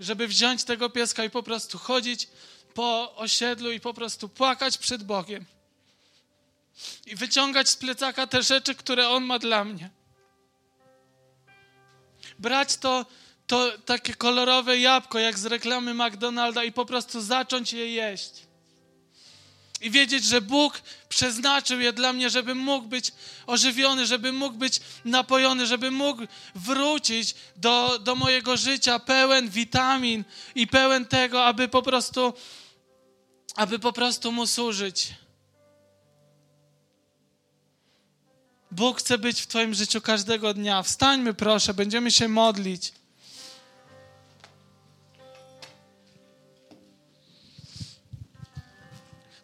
żeby 0.00 0.28
wziąć 0.28 0.64
tego 0.64 0.90
pieska 0.90 1.24
i 1.24 1.30
po 1.30 1.42
prostu 1.42 1.78
chodzić 1.78 2.28
po 2.74 3.16
osiedlu 3.16 3.72
i 3.72 3.80
po 3.80 3.94
prostu 3.94 4.28
płakać 4.28 4.78
przed 4.78 5.02
Bogiem. 5.04 5.44
I 7.06 7.16
wyciągać 7.16 7.68
z 7.68 7.76
plecaka 7.76 8.26
te 8.26 8.42
rzeczy, 8.42 8.74
które 8.74 9.08
On 9.08 9.24
ma 9.24 9.38
dla 9.38 9.64
mnie. 9.64 9.90
Brać 12.38 12.76
to, 12.76 13.06
to 13.48 13.72
takie 13.84 14.14
kolorowe 14.14 14.78
jabłko, 14.78 15.18
jak 15.18 15.38
z 15.38 15.46
reklamy 15.46 15.94
McDonalda, 15.94 16.64
i 16.64 16.72
po 16.72 16.86
prostu 16.86 17.20
zacząć 17.20 17.72
je 17.72 17.92
jeść. 17.92 18.30
I 19.80 19.90
wiedzieć, 19.90 20.24
że 20.24 20.40
Bóg 20.40 20.82
przeznaczył 21.08 21.80
je 21.80 21.92
dla 21.92 22.12
mnie, 22.12 22.30
żebym 22.30 22.58
mógł 22.58 22.88
być 22.88 23.12
ożywiony, 23.46 24.06
żebym 24.06 24.36
mógł 24.36 24.56
być 24.56 24.80
napojony, 25.04 25.66
żebym 25.66 25.94
mógł 25.94 26.22
wrócić 26.54 27.34
do, 27.56 27.98
do 27.98 28.14
mojego 28.14 28.56
życia 28.56 28.98
pełen 28.98 29.48
witamin 29.48 30.24
i 30.54 30.66
pełen 30.66 31.06
tego, 31.06 31.44
aby 31.44 31.68
po 31.68 31.82
prostu, 31.82 32.32
aby 33.54 33.78
po 33.78 33.92
prostu 33.92 34.32
mu 34.32 34.46
służyć. 34.46 35.14
Bóg 38.70 38.98
chce 38.98 39.18
być 39.18 39.40
w 39.40 39.46
Twoim 39.46 39.74
życiu 39.74 40.00
każdego 40.00 40.54
dnia. 40.54 40.82
Wstańmy, 40.82 41.34
proszę, 41.34 41.74
będziemy 41.74 42.10
się 42.10 42.28
modlić. 42.28 42.97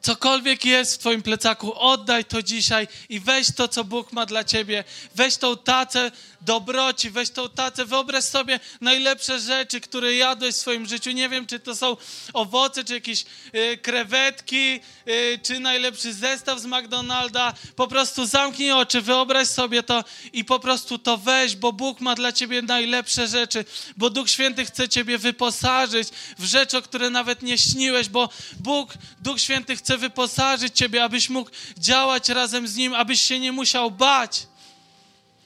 Cokolwiek 0.05 0.65
jest 0.65 0.95
w 0.95 0.99
Twoim 0.99 1.23
plecaku, 1.23 1.73
oddaj 1.75 2.25
to 2.25 2.43
dzisiaj 2.43 2.89
i 3.09 3.21
weź 3.21 3.53
to, 3.55 3.69
co 3.69 3.85
Bóg 3.85 4.13
ma 4.13 4.27
dla 4.27 4.45
Ciebie. 4.45 4.85
Weź 5.15 5.37
tą 5.37 5.57
tacę 5.57 6.11
dobroci, 6.45 7.11
weź 7.11 7.31
tą 7.31 7.49
tacę, 7.49 7.85
wyobraź 7.85 8.25
sobie 8.25 8.61
najlepsze 8.81 9.41
rzeczy, 9.41 9.81
które 9.81 10.15
jadłeś 10.15 10.55
w 10.55 10.59
swoim 10.59 10.87
życiu. 10.87 11.11
Nie 11.11 11.29
wiem, 11.29 11.47
czy 11.47 11.61
to 11.61 11.77
są 11.77 11.97
owoce, 12.33 12.85
czy 12.85 12.95
jakieś 12.95 13.25
y, 13.55 13.79
krewetki, 13.79 14.81
y, 15.09 15.41
czy 15.43 15.61
najlepszy 15.61 16.13
zestaw 16.13 16.61
z 16.61 16.67
McDonalda. 16.67 17.55
Po 17.77 17.89
prostu 17.89 18.27
zamknij 18.27 18.73
oczy, 18.73 19.01
wyobraź 19.01 19.49
sobie 19.49 19.83
to 19.83 20.05
i 20.33 20.45
po 20.45 20.61
prostu 20.61 20.99
to 20.99 21.17
weź, 21.17 21.57
bo 21.57 21.73
Bóg 21.73 22.01
ma 22.01 22.15
dla 22.15 22.33
Ciebie 22.33 22.63
najlepsze 22.63 23.29
rzeczy, 23.29 23.65
bo 23.97 24.11
Duch 24.11 24.31
Święty 24.31 24.65
chce 24.65 24.89
Ciebie 24.89 25.19
wyposażyć 25.19 26.09
w 26.39 26.45
rzeczy, 26.45 26.79
o 26.79 26.83
które 26.83 27.11
nawet 27.11 27.43
nie 27.43 27.59
śniłeś, 27.59 28.09
bo 28.09 28.29
Bóg, 28.61 28.95
Duch 29.21 29.41
Święty 29.41 29.77
chce 29.77 29.99
wyposażyć 29.99 30.77
Ciebie, 30.77 31.05
abyś 31.05 31.29
mógł 31.29 31.51
działać 31.79 32.29
razem 32.29 32.69
z 32.69 32.77
Nim, 32.77 32.95
abyś 32.95 33.21
się 33.21 33.39
nie 33.39 33.53
musiał 33.53 33.91
bać 33.91 34.47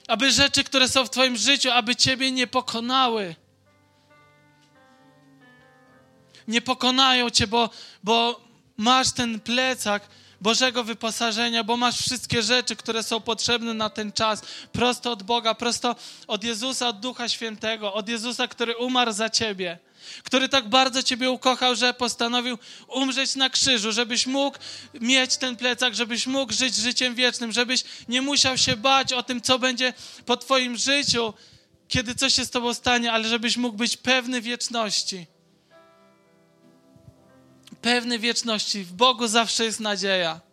aby 0.08 0.32
rzeczy, 0.32 0.64
które 0.64 0.88
są 0.88 1.04
w 1.04 1.10
Twoim 1.10 1.36
życiu, 1.36 1.70
aby 1.70 1.96
Ciebie 1.96 2.32
nie 2.32 2.46
pokonały. 2.46 3.34
Nie 6.48 6.60
pokonają 6.60 7.30
Cię, 7.30 7.46
bo, 7.46 7.70
bo 8.04 8.40
masz 8.76 9.12
ten 9.12 9.40
plecak 9.40 10.08
Bożego 10.40 10.84
wyposażenia, 10.84 11.64
bo 11.64 11.76
masz 11.76 11.98
wszystkie 12.00 12.42
rzeczy, 12.42 12.76
które 12.76 13.02
są 13.02 13.20
potrzebne 13.20 13.74
na 13.74 13.90
ten 13.90 14.12
czas, 14.12 14.42
prosto 14.72 15.12
od 15.12 15.22
Boga, 15.22 15.54
prosto 15.54 15.96
od 16.26 16.44
Jezusa, 16.44 16.88
od 16.88 17.00
Ducha 17.00 17.28
Świętego, 17.28 17.94
od 17.94 18.08
Jezusa, 18.08 18.48
który 18.48 18.76
umarł 18.76 19.12
za 19.12 19.30
Ciebie 19.30 19.78
który 20.24 20.48
tak 20.48 20.68
bardzo 20.68 21.02
Ciebie 21.02 21.30
ukochał, 21.30 21.76
że 21.76 21.94
postanowił 21.94 22.58
umrzeć 22.88 23.34
na 23.34 23.50
krzyżu, 23.50 23.92
żebyś 23.92 24.26
mógł 24.26 24.58
mieć 24.94 25.36
ten 25.36 25.56
plecak, 25.56 25.94
żebyś 25.94 26.26
mógł 26.26 26.52
żyć 26.52 26.74
życiem 26.74 27.14
wiecznym, 27.14 27.52
żebyś 27.52 27.84
nie 28.08 28.22
musiał 28.22 28.58
się 28.58 28.76
bać 28.76 29.12
o 29.12 29.22
tym, 29.22 29.40
co 29.40 29.58
będzie 29.58 29.92
po 30.26 30.36
Twoim 30.36 30.76
życiu, 30.76 31.34
kiedy 31.88 32.14
coś 32.14 32.34
się 32.34 32.44
z 32.44 32.50
Tobą 32.50 32.74
stanie, 32.74 33.12
ale 33.12 33.28
żebyś 33.28 33.56
mógł 33.56 33.76
być 33.76 33.96
pewny 33.96 34.40
wieczności. 34.40 35.26
Pewny 37.82 38.18
wieczności. 38.18 38.84
W 38.84 38.92
Bogu 38.92 39.28
zawsze 39.28 39.64
jest 39.64 39.80
nadzieja. 39.80 40.47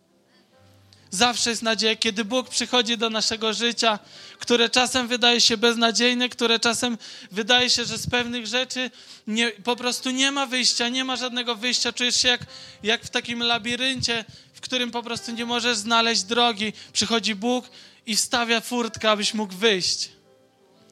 Zawsze 1.15 1.49
jest 1.49 1.61
nadzieja, 1.61 1.95
kiedy 1.95 2.25
Bóg 2.25 2.49
przychodzi 2.49 2.97
do 2.97 3.09
naszego 3.09 3.53
życia, 3.53 3.99
które 4.39 4.69
czasem 4.69 5.07
wydaje 5.07 5.41
się 5.41 5.57
beznadziejne, 5.57 6.29
które 6.29 6.59
czasem 6.59 6.97
wydaje 7.31 7.69
się, 7.69 7.85
że 7.85 7.97
z 7.97 8.09
pewnych 8.09 8.47
rzeczy 8.47 8.91
nie, 9.27 9.51
po 9.51 9.75
prostu 9.75 10.11
nie 10.11 10.31
ma 10.31 10.45
wyjścia, 10.45 10.89
nie 10.89 11.03
ma 11.03 11.15
żadnego 11.15 11.55
wyjścia. 11.55 11.93
Czujesz 11.93 12.15
się 12.15 12.27
jak, 12.27 12.41
jak 12.83 13.03
w 13.03 13.09
takim 13.09 13.43
labiryncie, 13.43 14.25
w 14.53 14.61
którym 14.61 14.91
po 14.91 15.03
prostu 15.03 15.31
nie 15.31 15.45
możesz 15.45 15.77
znaleźć 15.77 16.23
drogi. 16.23 16.73
Przychodzi 16.93 17.35
Bóg 17.35 17.69
i 18.05 18.15
wstawia 18.15 18.61
furtkę, 18.61 19.11
abyś 19.11 19.33
mógł 19.33 19.53
wyjść. 19.53 20.09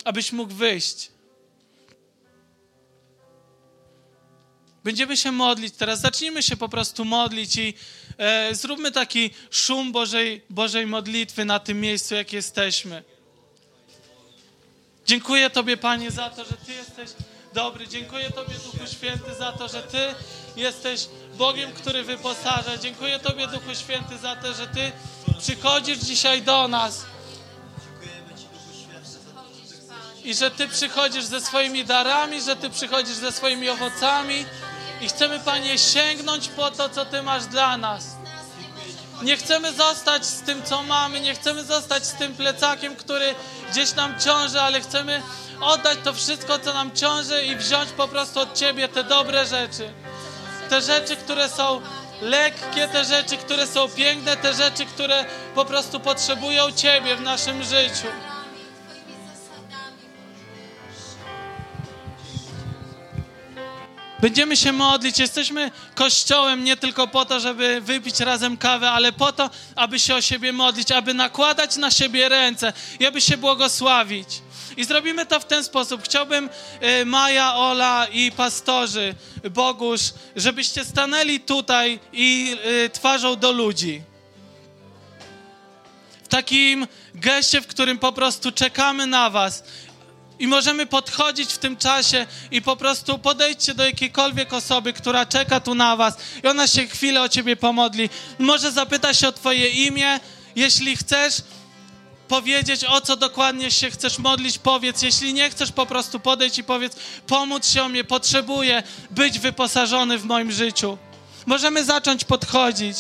Abyś 0.04 0.32
mógł 0.32 0.54
wyjść. 0.54 1.13
Będziemy 4.84 5.18
się 5.18 5.32
modlić 5.32 5.74
teraz. 5.78 6.00
Zacznijmy 6.00 6.44
się 6.44 6.58
po 6.58 6.70
prostu 6.70 7.06
modlić 7.06 7.56
i 7.56 7.74
e, 8.18 8.56
zróbmy 8.56 8.92
taki 8.92 9.30
szum 9.52 9.92
Bożej, 9.92 10.42
Bożej 10.50 10.88
modlitwy 10.88 11.46
na 11.46 11.60
tym 11.60 11.82
miejscu, 11.82 12.16
jak 12.16 12.34
jesteśmy. 12.34 13.04
Dziękuję 15.06 15.50
Tobie, 15.50 15.78
Panie, 15.78 16.12
za 16.12 16.30
to, 16.30 16.46
że 16.46 16.54
Ty 16.66 16.74
jesteś 16.74 17.10
dobry. 17.54 17.88
Dziękuję 17.88 18.32
Tobie, 18.32 18.54
Duchu 18.54 18.88
Święty, 18.88 19.36
za 19.36 19.52
to, 19.52 19.68
że 19.68 19.84
Ty 19.84 20.16
jesteś 20.56 21.08
Bogiem, 21.38 21.72
który 21.72 22.04
wyposaża. 22.04 22.78
Dziękuję 22.78 23.20
Tobie, 23.20 23.48
Duchu 23.48 23.76
Święty, 23.76 24.18
za 24.18 24.36
to, 24.36 24.54
że 24.54 24.68
Ty 24.68 24.92
przychodzisz 25.40 25.98
dzisiaj 25.98 26.42
do 26.42 26.68
nas. 26.68 27.06
I 30.24 30.34
że 30.34 30.52
Ty 30.52 30.68
przychodzisz 30.68 31.24
ze 31.24 31.42
swoimi 31.42 31.86
darami, 31.86 32.42
że 32.42 32.56
Ty 32.56 32.70
przychodzisz 32.70 33.16
ze 33.16 33.32
swoimi 33.32 33.70
owocami. 33.70 34.46
I 35.02 35.08
chcemy, 35.08 35.40
Panie, 35.40 35.78
sięgnąć 35.78 36.48
po 36.48 36.72
to, 36.72 36.90
co 36.90 37.06
Ty 37.06 37.22
masz 37.22 37.46
dla 37.46 37.78
nas. 37.78 38.06
Nie 39.22 39.38
chcemy 39.38 39.74
zostać 39.74 40.26
z 40.26 40.42
tym, 40.42 40.64
co 40.64 40.84
mamy, 40.84 41.22
nie 41.22 41.36
chcemy 41.36 41.64
zostać 41.64 42.06
z 42.06 42.14
tym 42.14 42.36
plecakiem, 42.36 42.96
który 42.96 43.36
gdzieś 43.72 43.96
nam 43.96 44.20
ciąży, 44.20 44.62
ale 44.62 44.82
chcemy 44.82 45.22
oddać 45.62 46.00
to 46.04 46.14
wszystko, 46.14 46.60
co 46.60 46.74
nam 46.74 46.92
ciąży 46.92 47.46
i 47.46 47.56
wziąć 47.56 47.92
po 47.92 48.08
prostu 48.08 48.40
od 48.40 48.54
Ciebie 48.54 48.88
te 48.88 49.04
dobre 49.04 49.46
rzeczy. 49.46 49.94
Te 50.70 50.82
rzeczy, 50.82 51.16
które 51.16 51.50
są 51.50 51.82
lekkie, 52.22 52.88
te 52.88 53.06
rzeczy, 53.06 53.38
które 53.38 53.68
są 53.68 53.90
piękne, 53.90 54.38
te 54.38 54.54
rzeczy, 54.54 54.86
które 54.86 55.26
po 55.56 55.66
prostu 55.66 56.00
potrzebują 56.00 56.72
Ciebie 56.72 57.16
w 57.16 57.22
naszym 57.22 57.64
życiu. 57.64 58.08
Będziemy 64.24 64.58
się 64.58 64.72
modlić. 64.72 65.20
Jesteśmy 65.20 65.72
kościołem 65.96 66.64
nie 66.64 66.78
tylko 66.78 67.08
po 67.08 67.26
to, 67.26 67.40
żeby 67.40 67.82
wypić 67.82 68.20
razem 68.20 68.58
kawę, 68.58 68.92
ale 68.92 69.12
po 69.12 69.32
to, 69.32 69.50
aby 69.76 70.00
się 70.00 70.16
o 70.16 70.22
siebie 70.22 70.54
modlić, 70.54 70.92
aby 70.92 71.14
nakładać 71.14 71.78
na 71.78 71.92
siebie 71.92 72.30
ręce 72.30 72.74
i 73.00 73.06
aby 73.06 73.22
się 73.22 73.38
błogosławić. 73.38 74.28
I 74.78 74.86
zrobimy 74.86 75.26
to 75.26 75.40
w 75.40 75.46
ten 75.46 75.64
sposób. 75.64 76.04
Chciałbym 76.04 76.50
y, 77.02 77.06
Maja, 77.06 77.56
Ola 77.56 78.08
i 78.12 78.32
pastorzy, 78.32 79.16
Bogusz, 79.52 80.14
żebyście 80.36 80.86
stanęli 80.86 81.40
tutaj 81.40 82.00
i 82.14 82.58
y, 82.86 82.90
twarzą 82.90 83.36
do 83.36 83.52
ludzi. 83.52 84.02
W 86.24 86.28
takim 86.28 86.88
geście, 87.16 87.62
w 87.62 87.68
którym 87.68 88.00
po 88.00 88.12
prostu 88.12 88.52
czekamy 88.52 89.08
na 89.08 89.30
was 89.30 89.64
i 90.40 90.48
możemy 90.48 90.86
podchodzić 90.86 91.54
w 91.54 91.58
tym 91.58 91.78
czasie 91.78 92.26
i 92.52 92.62
po 92.62 92.76
prostu 92.76 93.20
podejdźcie 93.20 93.74
do 93.74 93.86
jakiejkolwiek 93.86 94.54
osoby, 94.54 94.94
która 94.94 95.26
czeka 95.26 95.60
tu 95.60 95.76
na 95.76 95.96
was 95.96 96.18
i 96.44 96.48
ona 96.48 96.68
się 96.68 96.88
chwilę 96.88 97.22
o 97.22 97.30
ciebie 97.30 97.56
pomodli. 97.56 98.10
Może 98.40 98.72
zapyta 98.72 99.14
się 99.14 99.28
o 99.28 99.32
twoje 99.32 99.70
imię, 99.70 100.20
jeśli 100.56 100.98
chcesz 100.98 101.42
powiedzieć, 102.28 102.84
o 102.84 103.02
co 103.02 103.18
dokładnie 103.18 103.72
się 103.72 103.92
chcesz 103.92 104.18
modlić, 104.18 104.58
powiedz. 104.58 105.02
Jeśli 105.02 105.34
nie 105.34 105.50
chcesz, 105.50 105.72
po 105.72 105.86
prostu 105.86 106.20
podejdź 106.20 106.58
i 106.58 106.64
powiedz, 106.64 106.96
pomóc 107.28 107.68
się 107.68 107.84
o 107.84 107.90
mnie, 107.90 108.04
potrzebuję 108.04 108.84
być 109.10 109.40
wyposażony 109.40 110.18
w 110.18 110.26
moim 110.26 110.52
życiu. 110.52 110.98
Możemy 111.46 111.84
zacząć 111.86 112.24
podchodzić. 112.24 112.98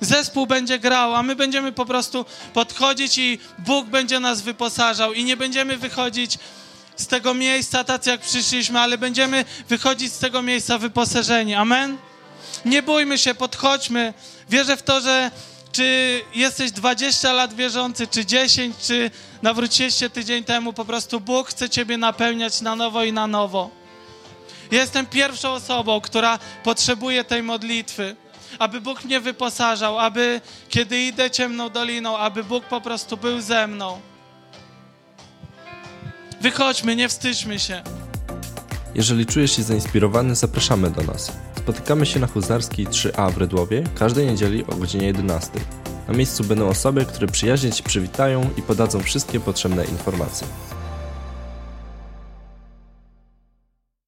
Zespół 0.00 0.46
będzie 0.46 0.78
grał, 0.78 1.14
a 1.14 1.22
my 1.22 1.36
będziemy 1.36 1.72
po 1.72 1.86
prostu 1.86 2.24
podchodzić 2.54 3.18
i 3.18 3.38
Bóg 3.58 3.86
będzie 3.86 4.20
nas 4.20 4.40
wyposażał 4.40 5.12
i 5.12 5.24
nie 5.24 5.36
będziemy 5.36 5.76
wychodzić 5.76 6.38
z 6.96 7.06
tego 7.06 7.34
miejsca 7.34 7.84
tacy 7.84 8.10
jak 8.10 8.20
przyszliśmy, 8.20 8.80
ale 8.80 8.98
będziemy 8.98 9.44
wychodzić 9.68 10.12
z 10.12 10.18
tego 10.18 10.42
miejsca 10.42 10.78
wyposażeni. 10.78 11.54
Amen? 11.54 11.96
Nie 12.64 12.82
bójmy 12.82 13.18
się, 13.18 13.34
podchodźmy. 13.34 14.14
Wierzę 14.50 14.76
w 14.76 14.82
to, 14.82 15.00
że 15.00 15.30
czy 15.72 16.20
jesteś 16.34 16.72
20 16.72 17.32
lat 17.32 17.54
wierzący, 17.54 18.06
czy 18.06 18.26
10, 18.26 18.76
czy 18.82 19.10
nawróciłeś 19.42 19.94
się 19.94 20.10
tydzień 20.10 20.44
temu, 20.44 20.72
po 20.72 20.84
prostu 20.84 21.20
Bóg 21.20 21.48
chce 21.48 21.70
Ciebie 21.70 21.96
napełniać 21.98 22.60
na 22.60 22.76
nowo 22.76 23.04
i 23.04 23.12
na 23.12 23.26
nowo. 23.26 23.70
Jestem 24.70 25.06
pierwszą 25.06 25.52
osobą, 25.52 26.00
która 26.00 26.38
potrzebuje 26.64 27.24
tej 27.24 27.42
modlitwy 27.42 28.16
aby 28.58 28.80
Bóg 28.80 29.04
mnie 29.04 29.20
wyposażał, 29.20 29.98
aby 29.98 30.40
kiedy 30.68 31.00
idę 31.00 31.30
ciemną 31.30 31.70
doliną, 31.70 32.18
aby 32.18 32.44
Bóg 32.44 32.64
po 32.64 32.80
prostu 32.80 33.16
był 33.16 33.40
ze 33.40 33.66
mną. 33.66 34.00
Wychodźmy, 36.40 36.96
nie 36.96 37.08
wstydźmy 37.08 37.58
się. 37.58 37.82
Jeżeli 38.94 39.26
czujesz 39.26 39.56
się 39.56 39.62
zainspirowany, 39.62 40.34
zapraszamy 40.34 40.90
do 40.90 41.02
nas. 41.02 41.32
Spotykamy 41.56 42.06
się 42.06 42.20
na 42.20 42.26
Huzarskiej 42.26 42.86
3A 42.86 43.32
w 43.32 43.38
Rydłowie 43.38 43.84
każdej 43.94 44.26
niedzieli 44.26 44.66
o 44.66 44.74
godzinie 44.76 45.06
11. 45.06 45.50
Na 46.08 46.14
miejscu 46.14 46.44
będą 46.44 46.68
osoby, 46.68 47.04
które 47.04 47.26
przyjaźnie 47.26 47.72
Ci 47.72 47.82
przywitają 47.82 48.50
i 48.56 48.62
podadzą 48.62 49.02
wszystkie 49.02 49.40
potrzebne 49.40 49.84
informacje. 49.84 50.46